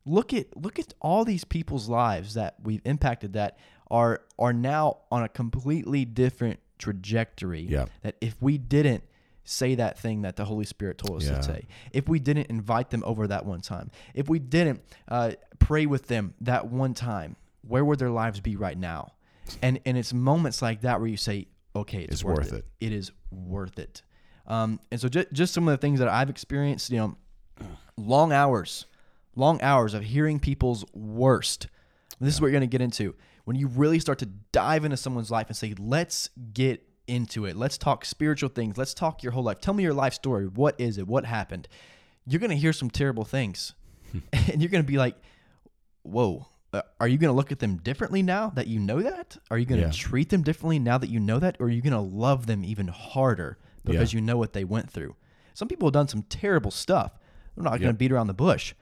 Look 0.06 0.34
at 0.34 0.56
look 0.58 0.78
at 0.80 0.94
all 1.00 1.24
these 1.24 1.46
people's 1.46 1.88
lives 1.88 2.34
that 2.34 2.56
we've 2.62 2.82
impacted 2.86 3.34
that 3.34 3.58
are 3.90 4.22
are 4.38 4.54
now 4.54 4.98
on 5.12 5.24
a 5.24 5.30
completely 5.30 6.06
different 6.06 6.60
trajectory. 6.82 7.62
Yeah. 7.62 7.86
That 8.02 8.16
if 8.20 8.36
we 8.42 8.58
didn't 8.58 9.04
say 9.44 9.76
that 9.76 9.98
thing 10.00 10.24
that 10.24 10.36
the 10.36 10.46
Holy 10.46 10.66
Spirit 10.66 10.98
told 10.98 11.22
us 11.22 11.30
yeah. 11.30 11.38
to 11.38 11.44
say, 11.44 11.68
if 11.92 12.10
we 12.10 12.20
didn't 12.20 12.48
invite 12.48 12.90
them 12.90 13.04
over 13.06 13.28
that 13.28 13.46
one 13.46 13.62
time, 13.62 13.92
if 14.14 14.28
we 14.28 14.40
didn't 14.40 14.82
uh, 15.08 15.32
pray 15.60 15.86
with 15.86 16.08
them 16.08 16.34
that 16.42 16.68
one 16.68 16.94
time, 16.94 17.36
where 17.68 17.86
would 17.86 18.00
their 18.00 18.10
lives 18.10 18.40
be 18.40 18.56
right 18.56 18.78
now? 18.78 19.14
And 19.62 19.80
and 19.86 19.98
it's 19.98 20.14
moments 20.14 20.62
like 20.62 20.82
that 20.82 21.00
where 21.00 21.10
you 21.10 21.18
say, 21.18 21.48
okay, 21.76 22.04
it's, 22.04 22.14
it's 22.14 22.24
worth, 22.24 22.38
worth 22.38 22.54
it. 22.54 22.66
it. 22.80 22.88
It 22.88 22.94
is 22.94 23.12
worth 23.32 23.80
it. 23.80 24.02
Um, 24.48 24.80
and 24.92 25.00
so 25.00 25.08
just 25.08 25.32
just 25.32 25.54
some 25.54 25.68
of 25.68 25.72
the 25.72 25.78
things 25.78 26.00
that 26.00 26.08
I've 26.08 26.30
experienced, 26.30 26.90
you 26.90 26.98
know, 26.98 27.16
long 27.98 28.32
hours, 28.32 28.86
long 29.36 29.62
hours 29.62 29.94
of 29.94 30.04
hearing 30.04 30.40
people's 30.40 30.86
worst. 30.94 31.68
This 32.20 32.34
yeah. 32.34 32.38
is 32.38 32.42
what 32.42 32.48
you're 32.48 32.60
going 32.60 32.62
to 32.62 32.68
get 32.68 32.82
into 32.82 33.16
when 33.52 33.60
you 33.60 33.68
really 33.68 34.00
start 34.00 34.18
to 34.20 34.28
dive 34.54 34.86
into 34.86 34.96
someone's 34.96 35.30
life 35.30 35.48
and 35.48 35.58
say, 35.58 35.74
let's 35.78 36.30
get 36.54 36.88
into 37.06 37.44
it. 37.44 37.58
Let's 37.58 37.78
talk 37.78 38.06
spiritual 38.06 38.48
things. 38.48 38.78
Let's 38.78 38.94
talk 38.94 39.24
your 39.24 39.34
whole 39.34 39.44
life. 39.44 39.60
Tell 39.60 39.74
me 39.74 39.84
your 39.84 39.94
life 39.94 40.14
story. 40.14 40.48
What 40.48 40.80
is 40.80 40.98
it? 40.98 41.06
What 41.06 41.26
happened? 41.26 41.68
You're 42.26 42.40
going 42.40 42.52
to 42.52 42.56
hear 42.56 42.72
some 42.72 42.90
terrible 42.90 43.26
things. 43.26 43.74
and 44.32 44.62
you're 44.62 44.72
going 44.72 44.86
to 44.86 44.88
be 44.88 44.98
like, 44.98 45.18
whoa, 46.04 46.48
uh, 46.72 46.84
are 47.02 47.10
you 47.10 47.18
going 47.18 47.28
to 47.28 47.36
look 47.36 47.52
at 47.52 47.60
them 47.60 47.76
differently 47.76 48.24
now 48.24 48.52
that 48.52 48.68
you 48.68 48.80
know 48.80 49.02
that? 49.02 49.36
Are 49.52 49.58
you 49.58 49.66
going 49.66 49.82
to 49.82 49.88
yeah. 49.88 49.92
treat 49.92 50.30
them 50.30 50.44
differently 50.44 50.80
now 50.80 50.98
that 50.98 51.10
you 51.10 51.20
know 51.20 51.40
that? 51.40 51.58
Or 51.60 51.66
are 51.66 51.72
you 51.72 51.82
going 51.82 51.92
to 51.92 52.00
love 52.00 52.46
them 52.46 52.64
even 52.64 52.88
harder 52.88 53.58
because 53.84 54.14
yeah. 54.14 54.20
you 54.20 54.26
know 54.26 54.38
what 54.38 54.54
they 54.54 54.64
went 54.64 54.90
through? 54.90 55.18
Some 55.56 55.68
people 55.68 55.88
have 55.90 55.94
done 55.94 56.08
some 56.08 56.24
terrible 56.24 56.72
stuff. 56.72 57.20
They're 57.58 57.66
not 57.66 57.74
yep. 57.74 57.82
going 57.82 57.94
to 57.96 57.98
beat 57.98 58.14
around 58.14 58.28
the 58.28 58.34
bush. 58.34 58.76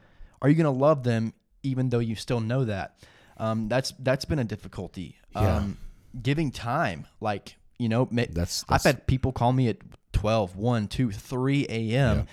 Are 0.43 0.47
you 0.47 0.53
going 0.53 0.71
to 0.71 0.79
love 0.79 1.01
them 1.01 1.34
even 1.63 1.89
though 1.89 1.97
you 1.97 2.13
still 2.13 2.39
know 2.39 2.65
that? 2.65 2.99
Um, 3.39 3.67
that's 3.67 3.93
that's 3.99 4.25
been 4.25 4.39
a 4.39 4.43
difficulty. 4.43 5.17
Yeah. 5.34 5.58
Um, 5.58 5.78
giving 6.21 6.52
time, 6.52 7.08
like 7.21 7.56
you 7.80 7.89
know, 7.89 8.08
that's, 8.12 8.36
that's 8.36 8.63
I've 8.69 8.84
had 8.84 9.08
people 9.08 9.32
call 9.32 9.54
me 9.54 9.69
at 9.69 9.78
12, 10.13 10.58
1, 10.58 10.88
2, 10.88 11.12
3 11.12 11.65
a.m. 11.69 12.17
Yeah. 12.17 12.23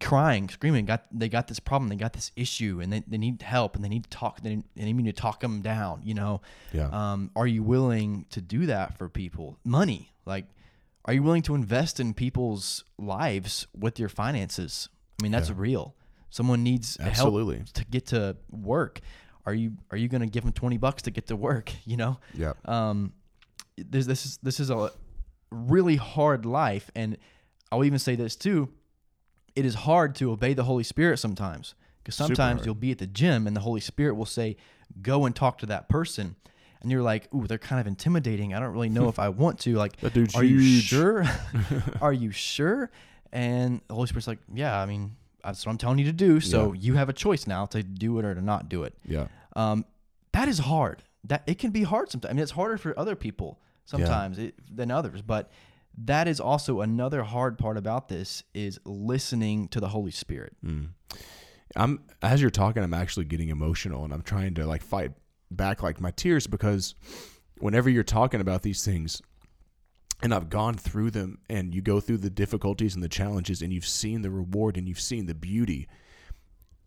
crying, 0.00 0.48
screaming, 0.48 0.86
got 0.86 1.04
they 1.10 1.28
got 1.28 1.48
this 1.48 1.58
problem, 1.58 1.88
they 1.88 1.96
got 1.96 2.12
this 2.12 2.30
issue, 2.36 2.80
and 2.80 2.92
they, 2.92 3.02
they 3.06 3.18
need 3.18 3.42
help, 3.42 3.74
and 3.74 3.84
they 3.84 3.88
need 3.88 4.04
to 4.04 4.10
talk, 4.10 4.40
they 4.40 4.56
need, 4.56 4.64
they 4.76 4.84
need 4.84 4.96
me 4.96 5.02
to 5.04 5.12
talk 5.12 5.40
them 5.40 5.60
down, 5.60 6.02
you 6.04 6.14
know. 6.14 6.40
Yeah. 6.72 6.88
Um, 6.92 7.30
are 7.34 7.46
you 7.46 7.64
willing 7.64 8.26
to 8.30 8.40
do 8.40 8.66
that 8.66 8.96
for 8.96 9.08
people? 9.08 9.58
Money, 9.64 10.12
like, 10.24 10.46
are 11.04 11.12
you 11.12 11.22
willing 11.22 11.42
to 11.42 11.54
invest 11.54 11.98
in 11.98 12.14
people's 12.14 12.84
lives 12.96 13.66
with 13.76 13.98
your 13.98 14.08
finances? 14.08 14.88
I 15.18 15.24
mean, 15.24 15.32
that's 15.32 15.48
yeah. 15.48 15.56
real. 15.58 15.94
Someone 16.30 16.62
needs 16.62 16.98
Absolutely. 17.00 17.56
help 17.56 17.68
to 17.70 17.84
get 17.86 18.06
to 18.08 18.36
work. 18.50 19.00
Are 19.46 19.54
you 19.54 19.72
are 19.90 19.96
you 19.96 20.08
going 20.08 20.22
to 20.22 20.26
give 20.26 20.44
them 20.44 20.52
20 20.52 20.76
bucks 20.76 21.02
to 21.02 21.10
get 21.10 21.28
to 21.28 21.36
work, 21.36 21.72
you 21.84 21.96
know? 21.96 22.18
Yeah. 22.34 22.52
Um, 22.64 23.12
this 23.76 24.06
this 24.06 24.26
is 24.26 24.38
this 24.42 24.60
is 24.60 24.70
a 24.70 24.90
really 25.50 25.96
hard 25.96 26.44
life, 26.44 26.90
and 26.94 27.16
I'll 27.70 27.84
even 27.84 27.98
say 27.98 28.16
this 28.16 28.36
too. 28.36 28.70
It 29.54 29.64
is 29.64 29.74
hard 29.74 30.14
to 30.16 30.32
obey 30.32 30.52
the 30.52 30.64
Holy 30.64 30.84
Spirit 30.84 31.18
sometimes 31.18 31.74
because 32.02 32.14
sometimes 32.14 32.66
you'll 32.66 32.74
be 32.74 32.90
at 32.90 32.98
the 32.98 33.06
gym 33.06 33.46
and 33.46 33.56
the 33.56 33.60
Holy 33.60 33.80
Spirit 33.80 34.14
will 34.14 34.26
say, 34.26 34.56
"Go 35.00 35.24
and 35.24 35.34
talk 35.34 35.58
to 35.58 35.66
that 35.66 35.88
person." 35.88 36.36
and 36.82 36.92
you're 36.92 37.02
like, 37.02 37.32
"Ooh, 37.34 37.46
they're 37.46 37.58
kind 37.58 37.80
of 37.80 37.86
intimidating. 37.86 38.54
I 38.54 38.60
don't 38.60 38.72
really 38.72 38.88
know 38.88 39.08
if 39.08 39.18
I 39.18 39.28
want 39.42 39.58
to." 39.60 39.74
Like, 39.74 39.96
are 40.04 40.10
huge. 40.10 40.62
you 40.62 40.80
sure? 40.80 41.24
are 42.00 42.12
you 42.12 42.30
sure? 42.30 42.90
And 43.32 43.80
the 43.88 43.94
Holy 43.94 44.06
Spirit's 44.06 44.28
like, 44.28 44.38
"Yeah, 44.54 44.78
I 44.78 44.86
mean, 44.86 45.16
that's 45.46 45.64
what 45.64 45.72
I'm 45.72 45.78
telling 45.78 45.98
you 45.98 46.04
to 46.06 46.12
do. 46.12 46.40
So 46.40 46.72
yeah. 46.72 46.80
you 46.80 46.94
have 46.94 47.08
a 47.08 47.12
choice 47.12 47.46
now 47.46 47.66
to 47.66 47.82
do 47.82 48.18
it 48.18 48.24
or 48.24 48.34
to 48.34 48.42
not 48.42 48.68
do 48.68 48.82
it." 48.84 48.94
Yeah. 49.04 49.28
Um, 49.54 49.84
that 50.32 50.48
is 50.48 50.58
hard. 50.58 51.02
That 51.24 51.42
it 51.46 51.58
can 51.58 51.70
be 51.70 51.82
hard 51.82 52.10
sometimes. 52.10 52.30
I 52.30 52.34
mean, 52.34 52.42
it's 52.42 52.52
harder 52.52 52.78
for 52.78 52.98
other 52.98 53.16
people 53.16 53.60
sometimes 53.84 54.38
yeah. 54.38 54.46
it, 54.46 54.54
than 54.76 54.90
others. 54.90 55.22
But 55.22 55.50
that 56.04 56.28
is 56.28 56.40
also 56.40 56.80
another 56.80 57.22
hard 57.22 57.58
part 57.58 57.76
about 57.76 58.08
this 58.08 58.44
is 58.52 58.78
listening 58.84 59.68
to 59.68 59.80
the 59.80 59.88
Holy 59.88 60.10
Spirit. 60.10 60.54
Mm. 60.64 60.90
I'm 61.74 62.04
as 62.22 62.40
you're 62.40 62.50
talking, 62.50 62.82
I'm 62.82 62.94
actually 62.94 63.24
getting 63.24 63.48
emotional, 63.48 64.04
and 64.04 64.12
I'm 64.12 64.22
trying 64.22 64.54
to 64.54 64.66
like 64.66 64.82
fight 64.82 65.12
back 65.50 65.82
like 65.82 66.00
my 66.00 66.10
tears 66.10 66.46
because 66.46 66.94
whenever 67.58 67.88
you're 67.88 68.02
talking 68.04 68.40
about 68.40 68.62
these 68.62 68.84
things, 68.84 69.22
and 70.22 70.32
I've 70.32 70.48
gone 70.48 70.74
through 70.74 71.10
them 71.10 71.38
and 71.48 71.74
you 71.74 71.82
go 71.82 72.00
through 72.00 72.18
the 72.18 72.30
difficulties 72.30 72.94
and 72.94 73.04
the 73.04 73.08
challenges 73.08 73.62
and 73.62 73.72
you've 73.72 73.86
seen 73.86 74.22
the 74.22 74.30
reward 74.30 74.76
and 74.76 74.88
you've 74.88 75.00
seen 75.00 75.26
the 75.26 75.34
beauty. 75.34 75.88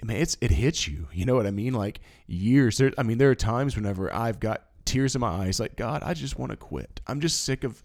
Man, 0.04 0.18
it's 0.18 0.38
it 0.42 0.52
hits 0.52 0.88
you. 0.88 1.08
You 1.12 1.26
know 1.26 1.36
what 1.36 1.46
I 1.46 1.52
mean? 1.52 1.74
Like 1.74 2.00
years 2.28 2.78
there 2.78 2.92
I 2.98 3.04
mean 3.04 3.18
there 3.18 3.30
are 3.30 3.36
times 3.36 3.76
whenever 3.76 4.14
I've 4.14 4.40
got 4.40 4.66
tears 4.86 5.16
in 5.16 5.22
my 5.22 5.28
eyes 5.30 5.60
like 5.60 5.76
God, 5.76 6.02
I 6.04 6.14
just 6.14 6.40
want 6.40 6.52
to 6.52 6.58
quit. 6.58 7.02
I'm 7.06 7.20
just 7.20 7.44
sick 7.44 7.64
of 7.64 7.84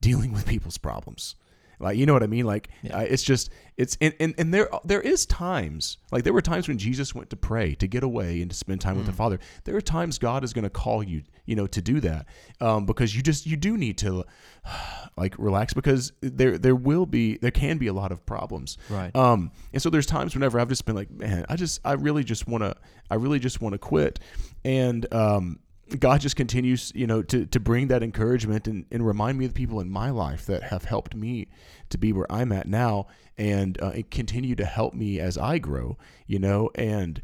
dealing 0.00 0.32
with 0.32 0.46
people's 0.46 0.78
problems. 0.78 1.34
Like 1.80 1.96
you 1.96 2.06
know 2.06 2.12
what 2.12 2.22
I 2.22 2.26
mean? 2.26 2.44
Like 2.46 2.68
Yeah. 2.82 2.98
uh, 2.98 3.02
it's 3.02 3.22
just 3.22 3.50
it's 3.76 3.96
and, 4.00 4.14
and 4.20 4.34
and 4.38 4.54
there 4.54 4.68
there 4.84 5.00
is 5.00 5.26
times 5.26 5.98
like 6.12 6.24
there 6.24 6.32
were 6.32 6.40
times 6.42 6.68
when 6.68 6.78
Jesus 6.78 7.14
went 7.14 7.30
to 7.30 7.36
pray 7.36 7.74
to 7.76 7.86
get 7.86 8.02
away 8.04 8.40
and 8.40 8.50
to 8.50 8.56
spend 8.56 8.80
time 8.80 8.96
with 8.96 9.06
the 9.06 9.12
Father. 9.12 9.38
There 9.64 9.76
are 9.76 9.80
times 9.80 10.18
God 10.18 10.44
is 10.44 10.52
going 10.52 10.62
to 10.64 10.70
call 10.70 11.02
you 11.02 11.22
you 11.46 11.56
know 11.56 11.66
to 11.66 11.82
do 11.82 12.00
that 12.00 12.26
um, 12.60 12.86
because 12.86 13.14
you 13.16 13.22
just 13.22 13.46
you 13.46 13.56
do 13.56 13.76
need 13.76 13.98
to 13.98 14.24
like 15.16 15.34
relax 15.38 15.74
because 15.74 16.12
there 16.20 16.58
there 16.58 16.74
will 16.76 17.06
be 17.06 17.36
there 17.38 17.50
can 17.50 17.78
be 17.78 17.86
a 17.86 17.92
lot 17.92 18.12
of 18.12 18.24
problems. 18.26 18.78
Right. 18.88 19.14
Um, 19.14 19.50
and 19.72 19.82
so 19.82 19.90
there's 19.90 20.06
times 20.06 20.34
whenever 20.34 20.58
I've 20.60 20.68
just 20.68 20.84
been 20.84 20.94
like, 20.96 21.10
man, 21.10 21.44
I 21.48 21.56
just, 21.56 21.80
I 21.84 21.92
really 21.92 22.24
just 22.24 22.46
want 22.48 22.62
to, 22.64 22.76
I 23.10 23.16
really 23.16 23.38
just 23.38 23.60
want 23.60 23.72
to 23.74 23.78
quit. 23.78 24.20
And, 24.64 25.06
um, 25.12 25.58
God 25.98 26.20
just 26.20 26.36
continues, 26.36 26.92
you 26.94 27.06
know, 27.06 27.22
to, 27.22 27.46
to 27.46 27.60
bring 27.60 27.88
that 27.88 28.02
encouragement 28.02 28.66
and, 28.66 28.86
and 28.90 29.06
remind 29.06 29.38
me 29.38 29.44
of 29.44 29.52
the 29.54 29.58
people 29.58 29.80
in 29.80 29.90
my 29.90 30.10
life 30.10 30.46
that 30.46 30.62
have 30.64 30.84
helped 30.84 31.14
me 31.14 31.48
to 31.90 31.98
be 31.98 32.12
where 32.12 32.30
I'm 32.32 32.52
at 32.52 32.66
now 32.66 33.06
and, 33.36 33.80
uh, 33.82 33.90
and 33.94 34.10
continue 34.10 34.54
to 34.56 34.64
help 34.64 34.94
me 34.94 35.20
as 35.20 35.36
I 35.36 35.58
grow, 35.58 35.98
you 36.26 36.38
know, 36.38 36.70
and, 36.74 37.20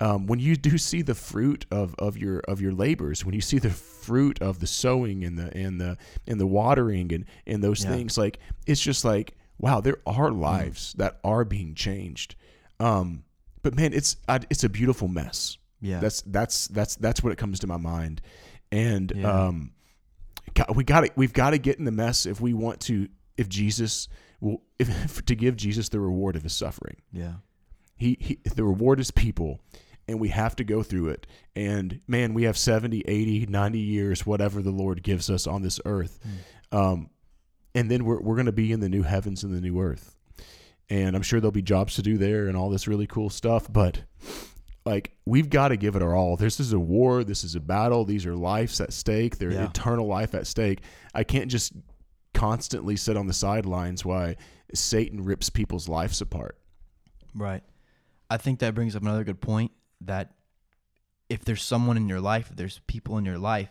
um, 0.00 0.26
when 0.26 0.38
you 0.40 0.56
do 0.56 0.76
see 0.76 1.02
the 1.02 1.14
fruit 1.14 1.66
of, 1.70 1.94
of 1.98 2.18
your 2.18 2.40
of 2.48 2.60
your 2.60 2.72
labors, 2.72 3.24
when 3.24 3.34
you 3.34 3.40
see 3.40 3.58
the 3.60 3.70
fruit 3.70 4.42
of 4.42 4.58
the 4.58 4.66
sowing 4.66 5.24
and 5.24 5.38
the 5.38 5.56
and 5.56 5.80
the 5.80 5.96
and 6.26 6.40
the 6.40 6.48
watering 6.48 7.12
and 7.12 7.24
and 7.46 7.62
those 7.62 7.84
Yeah. 7.84 7.92
things, 7.92 8.18
like 8.18 8.40
it's 8.66 8.80
just 8.80 9.04
like 9.04 9.36
wow, 9.56 9.80
there 9.80 9.98
are 10.04 10.32
lives 10.32 10.94
that 10.98 11.20
are 11.22 11.44
being 11.44 11.74
changed. 11.76 12.34
Um, 12.80 13.22
but 13.62 13.76
man, 13.76 13.92
it's 13.92 14.16
I, 14.28 14.40
it's 14.50 14.64
a 14.64 14.68
beautiful 14.68 15.06
mess. 15.06 15.58
Yeah. 15.84 16.00
That's 16.00 16.22
that's 16.22 16.66
that's 16.68 16.96
that's 16.96 17.22
what 17.22 17.32
it 17.32 17.36
comes 17.38 17.58
to 17.60 17.66
my 17.66 17.76
mind, 17.76 18.20
and 18.72 19.12
Yeah. 19.14 19.46
um, 19.48 19.72
we 20.74 20.84
got 20.84 21.00
to 21.02 21.10
we've 21.16 21.32
got 21.32 21.50
to 21.50 21.58
get 21.58 21.78
in 21.78 21.84
the 21.84 21.92
mess 21.92 22.26
if 22.26 22.40
we 22.40 22.54
want 22.54 22.80
to 22.82 23.08
if 23.36 23.48
Jesus 23.48 24.08
will 24.40 24.62
if 24.78 25.24
to 25.26 25.34
give 25.34 25.56
Jesus 25.56 25.88
the 25.90 26.00
reward 26.00 26.36
of 26.36 26.42
his 26.42 26.52
suffering. 26.54 26.96
yeah. 27.12 27.34
He, 27.96 28.16
he 28.20 28.38
the 28.56 28.64
reward 28.64 28.98
is 29.00 29.10
people 29.12 29.60
and 30.08 30.18
we 30.20 30.28
have 30.30 30.56
to 30.56 30.64
go 30.64 30.82
through 30.82 31.08
it 31.10 31.26
and 31.54 32.00
man 32.08 32.34
we 32.34 32.42
have 32.42 32.58
70 32.58 33.02
80 33.06 33.46
90 33.46 33.78
years 33.78 34.26
whatever 34.26 34.60
the 34.62 34.72
lord 34.72 35.02
gives 35.04 35.30
us 35.30 35.46
on 35.46 35.62
this 35.62 35.80
earth 35.86 36.18
um, 36.72 37.08
and 37.74 37.88
then 37.90 38.04
we're, 38.04 38.20
we're 38.20 38.34
going 38.34 38.46
to 38.46 38.52
be 38.52 38.72
in 38.72 38.80
the 38.80 38.88
new 38.88 39.02
heavens 39.02 39.44
and 39.44 39.54
the 39.54 39.60
new 39.60 39.80
earth 39.80 40.16
and 40.90 41.14
i'm 41.14 41.22
sure 41.22 41.40
there'll 41.40 41.52
be 41.52 41.62
jobs 41.62 41.94
to 41.94 42.02
do 42.02 42.18
there 42.18 42.48
and 42.48 42.56
all 42.56 42.68
this 42.68 42.88
really 42.88 43.06
cool 43.06 43.30
stuff 43.30 43.72
but 43.72 44.02
like 44.84 45.12
we've 45.24 45.48
got 45.48 45.68
to 45.68 45.76
give 45.76 45.96
it 45.96 46.02
our 46.02 46.14
all. 46.14 46.36
This 46.36 46.60
is 46.60 46.72
a 46.72 46.78
war. 46.78 47.24
This 47.24 47.42
is 47.44 47.54
a 47.54 47.60
battle. 47.60 48.04
These 48.04 48.26
are 48.26 48.36
lives 48.36 48.80
at 48.80 48.92
stake. 48.92 49.38
They're 49.38 49.52
Yeah. 49.52 49.64
eternal 49.64 50.06
life 50.06 50.34
at 50.34 50.46
stake. 50.46 50.80
I 51.14 51.24
can't 51.24 51.50
just 51.50 51.72
constantly 52.34 52.96
sit 52.96 53.16
on 53.16 53.26
the 53.26 53.32
sidelines 53.32 54.04
while 54.04 54.34
satan 54.74 55.24
rips 55.24 55.48
people's 55.50 55.88
lives 55.88 56.20
apart. 56.20 56.58
Right. 57.34 57.62
I 58.28 58.36
think 58.36 58.58
that 58.58 58.74
brings 58.74 58.96
up 58.96 59.02
another 59.02 59.24
good 59.24 59.40
point 59.40 59.70
that 60.00 60.34
if 61.28 61.44
there's 61.44 61.62
someone 61.62 61.96
in 61.96 62.08
your 62.08 62.20
life, 62.20 62.50
if 62.50 62.56
there's 62.56 62.80
people 62.86 63.16
in 63.16 63.24
your 63.24 63.38
life 63.38 63.70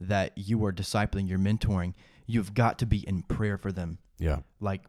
that 0.00 0.32
you 0.36 0.64
are 0.64 0.72
discipling, 0.72 1.28
you're 1.28 1.38
mentoring, 1.38 1.94
you've 2.26 2.54
got 2.54 2.78
to 2.78 2.86
be 2.86 3.06
in 3.06 3.22
prayer 3.22 3.58
for 3.58 3.72
them. 3.72 3.98
Yeah. 4.18 4.40
Like 4.60 4.84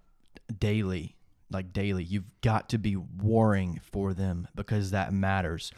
daily, 0.59 1.15
like 1.51 1.73
daily. 1.73 2.03
You've 2.03 2.29
got 2.41 2.69
to 2.69 2.77
be 2.77 2.95
warring 2.95 3.79
for 3.91 4.13
them 4.13 4.47
because 4.55 4.91
that 4.91 5.13
matters. 5.13 5.71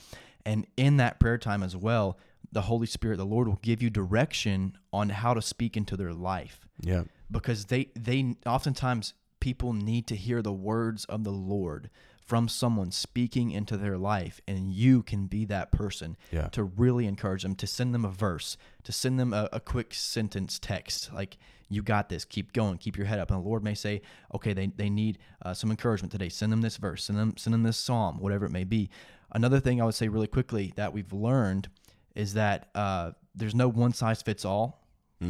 And 0.45 0.65
in 0.75 0.97
that 0.97 1.19
prayer 1.19 1.37
time 1.37 1.63
as 1.63 1.75
well, 1.75 2.17
the 2.51 2.63
Holy 2.63 2.87
Spirit, 2.87 3.17
the 3.17 3.25
Lord 3.25 3.47
will 3.47 3.59
give 3.61 3.81
you 3.81 3.89
direction 3.89 4.77
on 4.91 5.09
how 5.09 5.33
to 5.33 5.41
speak 5.41 5.77
into 5.77 5.95
their 5.95 6.13
life 6.13 6.67
yeah 6.81 7.03
because 7.29 7.65
they 7.65 7.89
they 7.95 8.35
oftentimes 8.45 9.13
people 9.39 9.73
need 9.73 10.07
to 10.07 10.15
hear 10.15 10.41
the 10.41 10.53
words 10.53 11.05
of 11.05 11.23
the 11.23 11.31
Lord 11.31 11.89
from 12.31 12.47
someone 12.47 12.89
speaking 12.91 13.51
into 13.51 13.75
their 13.75 13.97
life 13.97 14.39
and 14.47 14.71
you 14.71 15.03
can 15.03 15.27
be 15.27 15.43
that 15.43 15.69
person 15.69 16.15
Yeah. 16.31 16.47
to 16.53 16.63
really 16.63 17.05
encourage 17.05 17.43
them 17.43 17.55
to 17.55 17.67
send 17.67 17.93
them 17.93 18.05
a 18.05 18.09
verse 18.09 18.55
to 18.83 18.93
send 18.93 19.19
them 19.19 19.33
a, 19.33 19.49
a 19.51 19.59
quick 19.59 19.93
sentence 19.93 20.57
text 20.57 21.11
like 21.13 21.37
you 21.67 21.81
got 21.81 22.07
this. 22.07 22.23
Keep 22.23 22.53
going. 22.53 22.77
Keep 22.77 22.95
your 22.97 23.05
head 23.05 23.19
up. 23.19 23.31
And 23.31 23.43
the 23.43 23.45
lord 23.49 23.65
may 23.65 23.73
say 23.73 24.01
okay 24.33 24.53
they, 24.53 24.67
they 24.67 24.89
need 24.89 25.17
uh, 25.41 25.53
some 25.53 25.71
encouragement 25.71 26.13
today. 26.13 26.29
Send 26.29 26.53
them 26.53 26.61
this 26.61 26.77
verse. 26.77 27.03
Send 27.03 27.19
them 27.19 27.33
send 27.35 27.53
them 27.53 27.63
this 27.63 27.75
psalm 27.75 28.17
whatever 28.17 28.45
it 28.45 28.51
may 28.51 28.63
be. 28.63 28.89
Another 29.33 29.59
thing 29.59 29.81
i 29.81 29.83
would 29.85 29.93
say 29.93 30.07
really 30.07 30.27
quickly 30.27 30.71
that 30.77 30.93
we've 30.93 31.11
learned 31.11 31.67
is 32.15 32.35
that 32.35 32.69
uh, 32.75 33.11
there's 33.35 33.55
no 33.55 33.67
one 33.67 33.91
size 33.91 34.21
fits 34.21 34.45
all 34.45 34.77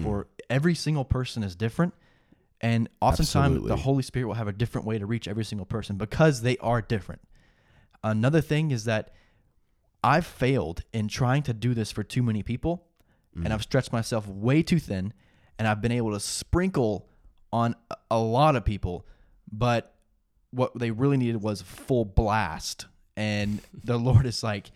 for 0.04 0.28
every 0.52 0.76
single 0.76 1.04
person 1.04 1.42
is 1.42 1.56
different 1.56 1.94
and 2.62 2.88
oftentimes 3.02 3.56
Absolutely. 3.56 3.68
the 3.70 3.76
holy 3.76 4.04
spirit 4.04 4.28
will 4.28 4.36
have 4.36 4.48
a 4.48 4.54
different 4.54 4.88
way 4.88 4.98
to 5.00 5.06
reach 5.06 5.28
every 5.28 5.44
single 5.44 5.66
person 5.66 5.98
because 5.98 6.42
they 6.42 6.58
are 6.58 6.82
different. 6.82 7.22
Another 8.04 8.42
thing 8.42 8.72
is 8.72 8.86
that 8.86 9.14
i've 10.04 10.26
failed 10.26 10.82
in 10.94 11.08
trying 11.08 11.44
to 11.44 11.54
do 11.54 11.76
this 11.76 11.92
for 11.92 12.02
too 12.02 12.24
many 12.24 12.42
people 12.42 12.88
and 13.36 13.46
mm. 13.46 13.52
i've 13.52 13.62
stretched 13.62 13.94
myself 13.94 14.28
way 14.28 14.64
too 14.64 14.80
thin 14.80 15.14
and 15.60 15.68
i've 15.68 15.80
been 15.80 15.92
able 15.92 16.12
to 16.12 16.20
sprinkle 16.20 17.08
on 17.54 17.76
a- 17.92 17.96
a 18.10 18.18
lot 18.18 18.56
of 18.56 18.66
people 18.66 19.06
but 19.52 19.94
what 20.52 20.78
they 20.78 20.92
really 20.92 21.18
needed 21.18 21.42
was 21.42 21.62
full 21.62 22.06
blast. 22.06 22.86
And 23.18 23.62
the 23.84 23.98
lord 24.10 24.26
is 24.26 24.44
like 24.44 24.72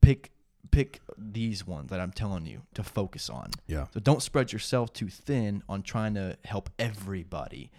pick 0.00 0.30
pick 0.72 1.00
these 1.16 1.64
ones 1.66 1.90
that 1.90 2.00
i'm 2.00 2.10
telling 2.10 2.44
you 2.46 2.62
to 2.74 2.82
focus 2.82 3.30
on 3.30 3.50
Yeah. 3.68 3.86
so 3.94 4.00
don't 4.00 4.22
spread 4.22 4.52
yourself 4.52 4.92
too 4.92 5.08
thin 5.08 5.62
on 5.68 5.82
trying 5.82 6.14
to 6.14 6.36
help 6.44 6.70
everybody. 6.78 7.70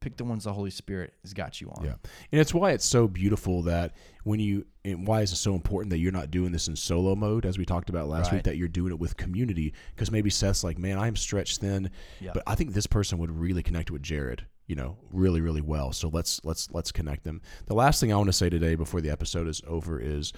Pick 0.00 0.16
the 0.16 0.22
ones 0.24 0.44
the 0.44 0.52
Holy 0.52 0.70
Spirit 0.70 1.12
has 1.22 1.34
got 1.34 1.60
you 1.60 1.70
on. 1.70 1.84
Yeah. 1.84 1.94
And 2.30 2.40
it's 2.40 2.54
why 2.54 2.70
it's 2.70 2.84
so 2.84 3.08
beautiful 3.08 3.62
that 3.62 3.96
when 4.22 4.38
you, 4.38 4.64
and 4.84 5.04
why 5.08 5.22
is 5.22 5.32
it 5.32 5.36
so 5.36 5.54
important 5.56 5.90
that 5.90 5.98
you're 5.98 6.12
not 6.12 6.30
doing 6.30 6.52
this 6.52 6.68
in 6.68 6.76
solo 6.76 7.16
mode, 7.16 7.44
as 7.44 7.58
we 7.58 7.64
talked 7.64 7.90
about 7.90 8.06
last 8.08 8.26
Right. 8.26 8.34
week, 8.34 8.42
that 8.44 8.56
you're 8.56 8.68
doing 8.68 8.92
it 8.92 8.98
with 9.00 9.16
community? 9.16 9.74
Because 9.96 10.12
maybe 10.12 10.30
Seth's 10.30 10.62
like, 10.62 10.78
man, 10.78 10.98
I'm 11.00 11.16
stretched 11.16 11.58
thin, 11.62 11.90
Yeah. 12.20 12.30
but 12.32 12.44
I 12.46 12.54
think 12.54 12.74
this 12.74 12.86
person 12.86 13.18
would 13.18 13.32
really 13.32 13.62
connect 13.64 13.90
with 13.90 14.00
Jared, 14.04 14.46
you 14.68 14.76
know, 14.76 14.96
really, 15.10 15.40
really 15.40 15.62
well. 15.62 15.92
So 15.92 16.08
let's, 16.08 16.40
let's, 16.44 16.70
let's 16.70 16.92
connect 16.92 17.24
them. 17.24 17.40
The 17.66 17.74
last 17.74 18.00
thing 18.00 18.12
I 18.12 18.16
want 18.16 18.28
to 18.28 18.34
say 18.34 18.50
today 18.50 18.74
before 18.74 19.00
the 19.00 19.10
episode 19.10 19.48
is 19.48 19.62
over 19.66 19.98
is 19.98 20.32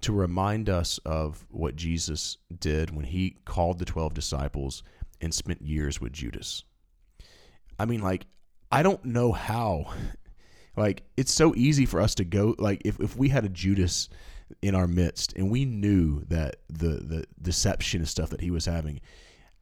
to 0.00 0.12
remind 0.12 0.68
us 0.68 0.98
of 1.04 1.46
what 1.50 1.76
Jesus 1.76 2.38
did 2.58 2.96
when 2.96 3.04
he 3.04 3.36
called 3.44 3.78
the 3.78 3.84
12 3.84 4.14
disciples 4.14 4.82
and 5.20 5.32
spent 5.32 5.62
years 5.62 6.00
with 6.00 6.14
Judas. 6.14 6.64
I 7.78 7.84
mean, 7.84 8.00
like, 8.00 8.26
I 8.72 8.82
don't 8.82 9.04
know 9.04 9.30
how. 9.30 9.92
Like, 10.76 11.04
it's 11.16 11.32
so 11.32 11.54
easy 11.54 11.86
for 11.86 12.00
us 12.00 12.16
to 12.16 12.24
go. 12.24 12.56
Like, 12.58 12.82
if, 12.84 12.98
if 12.98 13.16
we 13.16 13.28
had 13.28 13.44
a 13.44 13.48
Judas 13.48 14.08
in 14.60 14.74
our 14.74 14.88
midst 14.88 15.32
and 15.34 15.48
we 15.48 15.64
knew 15.64 16.24
that 16.24 16.56
the 16.68 16.88
the 16.96 17.24
deception 17.40 18.00
and 18.00 18.08
stuff 18.08 18.30
that 18.30 18.40
he 18.40 18.50
was 18.50 18.66
having, 18.66 19.00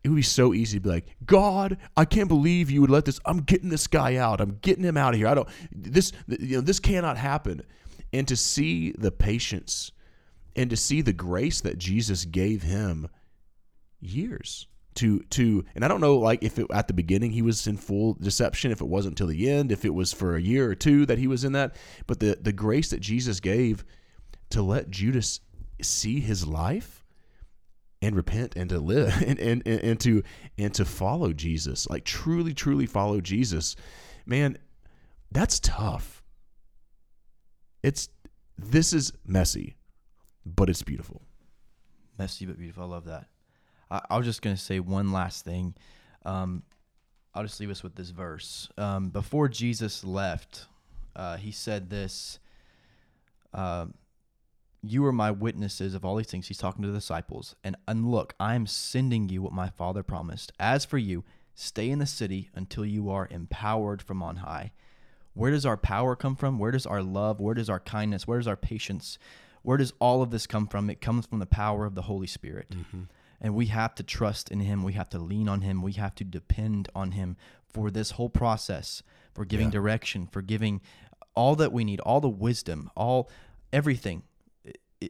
it 0.04 0.08
would 0.08 0.16
be 0.16 0.22
so 0.22 0.52
easy 0.52 0.78
to 0.78 0.82
be 0.82 0.88
like, 0.88 1.06
God, 1.24 1.78
I 1.96 2.04
can't 2.04 2.28
believe 2.28 2.70
you 2.70 2.80
would 2.80 2.90
let 2.90 3.04
this. 3.04 3.20
I'm 3.24 3.38
getting 3.38 3.68
this 3.68 3.86
guy 3.86 4.16
out. 4.16 4.40
I'm 4.40 4.58
getting 4.60 4.84
him 4.84 4.96
out 4.96 5.14
of 5.14 5.18
here. 5.18 5.28
I 5.28 5.34
don't. 5.34 5.48
This 5.70 6.12
you 6.26 6.56
know 6.56 6.60
this 6.60 6.80
cannot 6.80 7.16
happen. 7.16 7.62
And 8.12 8.26
to 8.28 8.36
see 8.36 8.92
the 8.92 9.12
patience 9.12 9.92
and 10.56 10.68
to 10.70 10.76
see 10.76 11.00
the 11.00 11.12
grace 11.12 11.60
that 11.60 11.78
Jesus 11.78 12.24
gave 12.24 12.62
him 12.62 13.08
years 14.00 14.66
to 14.94 15.20
to 15.30 15.64
and 15.74 15.84
I 15.84 15.88
don't 15.88 16.00
know 16.00 16.18
like 16.18 16.42
if 16.42 16.58
it, 16.58 16.66
at 16.72 16.86
the 16.86 16.92
beginning 16.92 17.30
he 17.30 17.40
was 17.40 17.66
in 17.66 17.76
full 17.76 18.14
deception 18.14 18.72
if 18.72 18.80
it 18.80 18.88
wasn't 18.88 19.16
till 19.16 19.28
the 19.28 19.50
end 19.50 19.72
if 19.72 19.84
it 19.84 19.94
was 19.94 20.12
for 20.12 20.36
a 20.36 20.42
year 20.42 20.70
or 20.70 20.74
two 20.74 21.06
that 21.06 21.18
he 21.18 21.26
was 21.26 21.44
in 21.44 21.52
that 21.52 21.76
but 22.06 22.20
the 22.20 22.36
the 22.40 22.52
grace 22.52 22.90
that 22.90 23.00
Jesus 23.00 23.40
gave 23.40 23.84
to 24.50 24.60
let 24.60 24.90
Judas 24.90 25.40
see 25.80 26.20
his 26.20 26.46
life 26.46 27.01
and 28.02 28.14
repent 28.14 28.54
and 28.56 28.68
to 28.68 28.78
live 28.78 29.14
and, 29.26 29.38
and, 29.38 29.62
and, 29.64 29.80
and 29.80 30.00
to 30.00 30.22
and 30.58 30.74
to 30.74 30.84
follow 30.84 31.32
Jesus 31.32 31.88
like 31.88 32.04
truly 32.04 32.52
truly 32.52 32.84
follow 32.84 33.22
Jesus 33.22 33.74
man 34.26 34.58
that's 35.30 35.58
tough 35.60 36.22
it's 37.82 38.10
this 38.58 38.92
is 38.92 39.12
messy 39.24 39.76
but 40.44 40.68
it's 40.68 40.82
beautiful 40.82 41.22
Messy 42.18 42.46
but 42.46 42.58
beautiful. 42.58 42.84
I 42.84 42.86
love 42.86 43.06
that. 43.06 43.26
I, 43.90 44.00
I 44.10 44.16
was 44.16 44.26
just 44.26 44.42
to 44.42 44.56
say 44.56 44.80
one 44.80 45.12
last 45.12 45.44
thing. 45.44 45.74
Um, 46.24 46.62
I'll 47.34 47.42
just 47.42 47.58
leave 47.60 47.70
us 47.70 47.82
with 47.82 47.94
this 47.94 48.10
verse. 48.10 48.68
Um, 48.76 49.08
before 49.08 49.48
Jesus 49.48 50.04
left, 50.04 50.66
uh, 51.16 51.36
he 51.36 51.50
said 51.50 51.88
this 51.88 52.38
um, 53.54 53.94
You 54.82 55.04
are 55.06 55.12
my 55.12 55.30
witnesses 55.30 55.94
of 55.94 56.04
all 56.04 56.16
these 56.16 56.26
things. 56.26 56.48
He's 56.48 56.58
talking 56.58 56.82
to 56.82 56.88
the 56.88 56.98
disciples. 56.98 57.54
And, 57.62 57.76
and 57.86 58.10
look, 58.10 58.34
I 58.40 58.54
am 58.56 58.66
sending 58.66 59.28
you 59.28 59.40
what 59.42 59.52
my 59.52 59.68
Father 59.68 60.02
promised. 60.02 60.52
As 60.58 60.84
for 60.84 60.98
you, 60.98 61.24
stay 61.54 61.88
in 61.88 62.00
the 62.00 62.06
city 62.06 62.50
until 62.54 62.84
you 62.84 63.08
are 63.10 63.28
empowered 63.30 64.02
from 64.02 64.22
on 64.22 64.36
high. 64.36 64.72
Where 65.34 65.52
does 65.52 65.64
our 65.64 65.76
power 65.76 66.16
come 66.16 66.34
from? 66.34 66.58
Where 66.58 66.72
does 66.72 66.84
our 66.84 67.02
love? 67.02 67.40
Where 67.40 67.54
does 67.54 67.70
our 67.70 67.80
kindness? 67.80 68.26
Where 68.26 68.38
does 68.38 68.48
our 68.48 68.56
patience? 68.56 69.18
Where 69.62 69.78
does 69.78 69.92
all 70.00 70.20
of 70.20 70.30
this 70.30 70.46
come 70.48 70.66
from? 70.66 70.90
It 70.90 71.00
comes 71.00 71.26
from 71.26 71.38
the 71.38 71.46
power 71.46 71.86
of 71.86 71.94
the 71.94 72.02
Holy 72.02 72.26
Spirit. 72.26 72.70
Mm-hmm. 72.70 73.02
And 73.40 73.54
we 73.54 73.66
have 73.66 73.94
to 73.94 74.02
trust 74.02 74.50
in 74.50 74.60
Him. 74.60 74.82
We 74.82 74.92
have 74.94 75.08
to 75.10 75.18
lean 75.18 75.48
on 75.48 75.60
Him. 75.62 75.80
We 75.80 75.92
have 75.92 76.14
to 76.16 76.24
depend 76.24 76.88
on 76.94 77.12
Him 77.12 77.36
for 77.72 77.90
this 77.90 78.12
whole 78.12 78.28
process, 78.28 79.02
for 79.32 79.44
giving 79.44 79.68
Yeah. 79.68 79.72
direction, 79.72 80.26
for 80.26 80.42
giving 80.42 80.80
all 81.34 81.54
that 81.56 81.72
we 81.72 81.84
need, 81.84 82.00
all 82.00 82.20
the 82.20 82.28
wisdom, 82.28 82.90
all 82.96 83.30
everything 83.72 84.24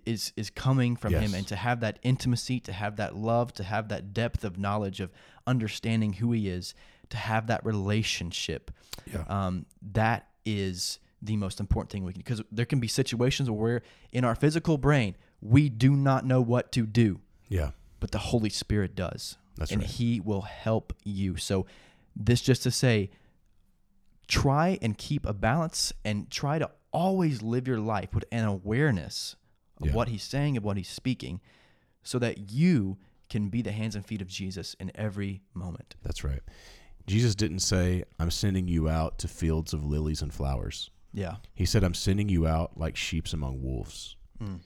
is 0.07 0.33
is 0.37 0.51
coming 0.51 0.97
from 0.97 1.13
Yes. 1.13 1.23
Him. 1.23 1.35
And 1.35 1.47
to 1.49 1.57
have 1.57 1.81
that 1.81 1.99
intimacy, 2.03 2.61
to 2.61 2.73
have 2.73 2.97
that 2.97 3.15
love, 3.17 3.53
to 3.55 3.63
have 3.65 3.89
that 3.89 4.13
depth 4.15 4.45
of 4.45 4.59
knowledge 4.59 5.01
of 5.01 5.11
understanding 5.47 6.15
who 6.15 6.33
He 6.33 6.49
is, 6.49 6.75
to 7.11 7.17
have 7.17 7.47
that 7.49 7.65
relationship 7.65 8.71
Yeah. 9.13 9.25
um, 9.29 9.67
that 9.93 10.29
is 10.45 10.99
the 11.21 11.37
most 11.37 11.61
important 11.61 11.91
thing 11.93 12.05
we 12.05 12.13
can 12.13 12.21
because 12.21 12.43
there 12.51 12.67
can 12.67 12.81
be 12.81 12.89
situations 12.89 13.49
where 13.49 13.83
in 14.13 14.25
our 14.25 14.35
physical 14.35 14.77
brain 14.77 15.15
we 15.41 15.69
do 15.69 15.95
not 15.95 16.25
know 16.27 16.41
what 16.41 16.73
to 16.73 16.85
do 16.87 17.21
Yeah. 17.49 17.71
but 18.01 18.11
the 18.11 18.19
holy 18.19 18.51
spirit 18.51 18.97
does 18.97 19.37
That's 19.57 19.71
and 19.71 19.83
right. 19.83 19.91
he 19.91 20.19
will 20.19 20.41
help 20.43 20.93
you 21.05 21.37
so 21.37 21.65
this 22.17 22.41
just 22.41 22.65
to 22.65 22.71
say 22.73 23.11
try 24.27 24.79
and 24.83 24.97
keep 24.99 25.27
a 25.27 25.33
balance 25.33 25.93
and 26.05 26.31
try 26.31 26.59
to 26.59 26.71
always 26.93 27.43
live 27.43 27.69
your 27.69 27.79
life 27.81 28.15
with 28.15 28.25
an 28.33 28.45
awareness 28.45 29.37
of 29.83 29.89
Yeah. 29.91 29.95
what 29.95 30.09
he's 30.09 30.23
saying 30.23 30.57
and 30.57 30.65
what 30.65 30.77
he's 30.77 30.89
speaking 30.89 31.41
so 32.03 32.19
that 32.19 32.51
you 32.51 32.99
can 33.29 33.49
be 33.49 33.63
the 33.63 33.73
hands 33.73 33.95
and 33.97 34.05
feet 34.05 34.21
of 34.21 34.29
jesus 34.29 34.75
in 34.81 34.91
every 34.95 35.43
moment 35.55 35.97
That's 36.03 36.23
right. 36.25 36.41
Jesus 37.07 37.35
didn't 37.35 37.59
say, 37.61 38.05
I'm 38.21 38.31
sending 38.31 38.69
you 38.69 38.89
out 38.89 39.19
to 39.21 39.29
fields 39.29 39.73
of 39.73 39.85
lilies 39.85 40.23
and 40.23 40.33
flowers. 40.33 40.91
yeah 41.13 41.37
He 41.55 41.65
said, 41.67 41.83
I'm 41.83 41.95
sending 41.95 42.29
you 42.29 42.47
out 42.47 42.79
like 42.79 42.97
sheep 42.97 43.27
among 43.33 43.61
wolves. 43.63 44.17
Mm. 44.41 44.61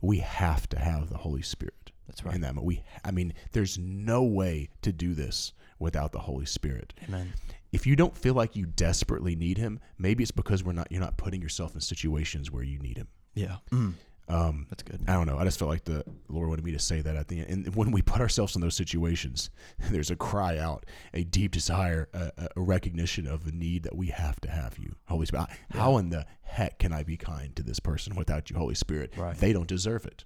We 0.00 0.18
have 0.18 0.68
to 0.70 0.78
have 0.78 1.08
the 1.08 1.18
Holy 1.18 1.42
Spirit 1.42 1.92
that's 2.06 2.24
right 2.24 2.34
in 2.34 2.40
that. 2.40 2.54
moment. 2.54 2.66
We, 2.66 2.82
I 3.04 3.10
mean, 3.12 3.32
there's 3.52 3.78
no 3.78 4.22
way 4.24 4.70
to 4.82 4.92
do 4.92 5.14
this 5.14 5.52
without 5.78 6.10
the 6.12 6.18
Holy 6.20 6.46
Spirit. 6.46 6.94
amen 7.06 7.32
If 7.70 7.86
you 7.86 7.94
don't 7.96 8.16
feel 8.16 8.34
like 8.34 8.56
you 8.56 8.66
desperately 8.66 9.36
need 9.36 9.58
Him, 9.58 9.78
maybe 9.98 10.22
it's 10.24 10.30
because 10.32 10.64
we're 10.64 10.72
not. 10.72 10.90
You're 10.90 11.00
not 11.02 11.16
putting 11.16 11.42
yourself 11.42 11.74
in 11.74 11.80
situations 11.80 12.50
where 12.50 12.62
you 12.64 12.78
need 12.80 12.96
Him. 12.96 13.08
yeah 13.34 13.56
Mm. 13.70 13.94
Um, 14.28 14.66
that's 14.68 14.82
good 14.82 15.02
I 15.08 15.14
don't 15.14 15.26
know. 15.26 15.38
I 15.38 15.44
just 15.44 15.58
felt 15.58 15.70
like 15.70 15.84
the 15.84 16.04
Lord 16.28 16.48
wanted 16.50 16.64
me 16.64 16.72
to 16.72 16.78
say 16.78 17.00
that 17.00 17.16
at 17.16 17.28
the 17.28 17.40
end. 17.40 17.66
And 17.66 17.74
when 17.74 17.90
we 17.90 18.02
put 18.02 18.20
ourselves 18.20 18.54
in 18.54 18.60
those 18.60 18.76
situations, 18.76 19.48
there's 19.90 20.10
a 20.10 20.16
cry 20.16 20.58
out, 20.58 20.84
a 21.14 21.24
deep 21.24 21.52
desire, 21.52 22.08
a, 22.12 22.32
a- 22.36 22.48
recognition 22.60 23.26
of 23.26 23.44
the 23.44 23.52
need 23.52 23.84
that 23.84 23.96
we 23.96 24.08
have 24.08 24.38
to 24.42 24.50
have 24.50 24.78
you, 24.78 24.96
Holy 25.06 25.24
Spirit. 25.26 25.48
How 25.70 25.96
in 25.96 26.10
the 26.10 26.26
heck 26.42 26.78
can 26.78 26.92
I 26.92 27.02
be 27.04 27.16
kind 27.16 27.56
to 27.56 27.62
this 27.62 27.80
person 27.80 28.16
without 28.16 28.50
you, 28.50 28.56
Holy 28.56 28.74
Spirit? 28.74 29.14
Right. 29.16 29.36
They 29.36 29.52
don't 29.54 29.68
deserve 29.68 30.04
it. 30.04 30.24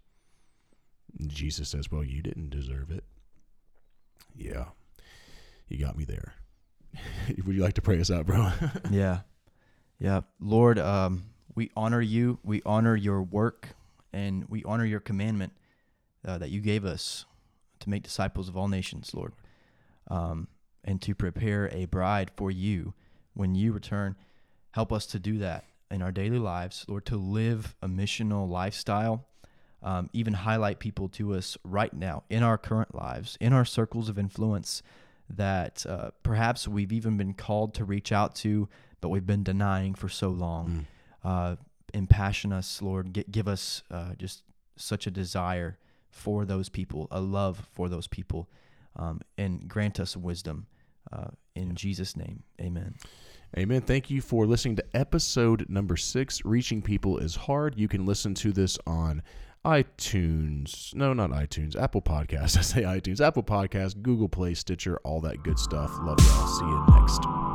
And 1.18 1.30
Jesus 1.30 1.68
says, 1.68 1.90
Well, 1.90 2.02
you 2.04 2.22
didn't 2.22 2.50
deserve 2.50 2.90
it. 2.90 3.04
Yeah. 4.34 4.64
You 5.68 5.78
got 5.78 5.96
me 5.96 6.04
there. 6.04 6.34
Would 7.46 7.54
you 7.54 7.62
like 7.62 7.74
to 7.74 7.82
pray 7.82 8.00
us 8.00 8.10
out, 8.10 8.26
bro? 8.26 8.50
yeah 8.90 9.20
yeah 9.98 10.22
lord 10.40 10.78
um 10.80 11.22
we 11.54 11.70
honor 11.76 12.00
you 12.00 12.38
we 12.42 12.60
honor 12.66 12.96
your 12.96 13.22
work 13.22 13.68
and 14.12 14.44
we 14.48 14.62
honor 14.64 14.84
your 14.84 15.00
commandment 15.00 15.52
uh, 16.26 16.38
that 16.38 16.50
you 16.50 16.60
gave 16.60 16.84
us 16.84 17.24
to 17.80 17.90
make 17.90 18.02
disciples 18.02 18.48
of 18.48 18.56
all 18.56 18.68
nations 18.68 19.12
lord 19.14 19.32
um 20.08 20.48
and 20.84 21.00
to 21.00 21.14
prepare 21.14 21.68
a 21.72 21.84
bride 21.86 22.30
for 22.36 22.50
you 22.50 22.94
when 23.34 23.54
you 23.54 23.72
return 23.72 24.16
help 24.72 24.92
us 24.92 25.06
to 25.06 25.18
do 25.18 25.38
that 25.38 25.64
in 25.90 26.02
our 26.02 26.12
daily 26.12 26.38
lives 26.38 26.84
lord 26.88 27.04
to 27.04 27.16
live 27.16 27.74
a 27.82 27.88
missional 27.88 28.48
lifestyle 28.48 29.26
um, 29.84 30.08
even 30.12 30.34
highlight 30.34 30.78
people 30.78 31.08
to 31.08 31.34
us 31.34 31.58
right 31.64 31.92
now 31.92 32.22
in 32.30 32.44
our 32.44 32.56
current 32.56 32.94
lives 32.94 33.36
in 33.40 33.52
our 33.52 33.64
circles 33.64 34.08
of 34.08 34.18
influence 34.18 34.82
that 35.36 35.84
uh, 35.86 36.10
perhaps 36.22 36.68
we've 36.68 36.92
even 36.92 37.16
been 37.16 37.34
called 37.34 37.74
to 37.74 37.84
reach 37.84 38.12
out 38.12 38.34
to, 38.36 38.68
but 39.00 39.08
we've 39.08 39.26
been 39.26 39.42
denying 39.42 39.94
for 39.94 40.08
so 40.08 40.28
long. 40.28 40.86
Uh, 41.24 41.56
impassion 41.94 42.52
us, 42.52 42.82
Lord. 42.82 43.14
Gi- 43.14 43.24
give 43.30 43.48
us 43.48 43.82
uh, 43.90 44.14
just 44.16 44.42
such 44.76 45.06
a 45.06 45.10
desire 45.10 45.78
for 46.10 46.44
those 46.44 46.68
people, 46.68 47.08
a 47.10 47.20
love 47.20 47.68
for 47.72 47.88
those 47.88 48.06
people, 48.06 48.48
um, 48.96 49.20
and 49.38 49.68
grant 49.68 49.98
us 49.98 50.16
wisdom. 50.16 50.66
Uh, 51.12 51.28
in 51.54 51.74
Jesus' 51.74 52.16
name, 52.16 52.42
amen. 52.60 52.94
Amen. 53.56 53.82
Thank 53.82 54.08
you 54.10 54.22
for 54.22 54.46
listening 54.46 54.76
to 54.76 54.84
episode 54.94 55.66
number 55.68 55.96
six. 55.96 56.42
Reaching 56.44 56.80
people 56.80 57.18
is 57.18 57.36
hard. 57.36 57.78
You 57.78 57.86
can 57.86 58.06
listen 58.06 58.34
to 58.36 58.52
this 58.52 58.78
on 58.86 59.22
iTunes. 59.64 60.94
No, 60.94 61.12
not 61.12 61.30
iTunes. 61.30 61.80
Apple 61.80 62.02
Podcasts. 62.02 62.56
I 62.58 62.62
say 62.62 62.82
iTunes. 62.82 63.20
Apple 63.20 63.42
Podcasts, 63.42 64.00
Google 64.00 64.28
Play, 64.28 64.54
Stitcher, 64.54 64.98
all 65.04 65.20
that 65.20 65.42
good 65.42 65.58
stuff. 65.58 65.90
Love 66.02 66.18
y'all. 66.20 66.46
See 66.46 66.64
you 66.64 66.84
next. 66.98 67.51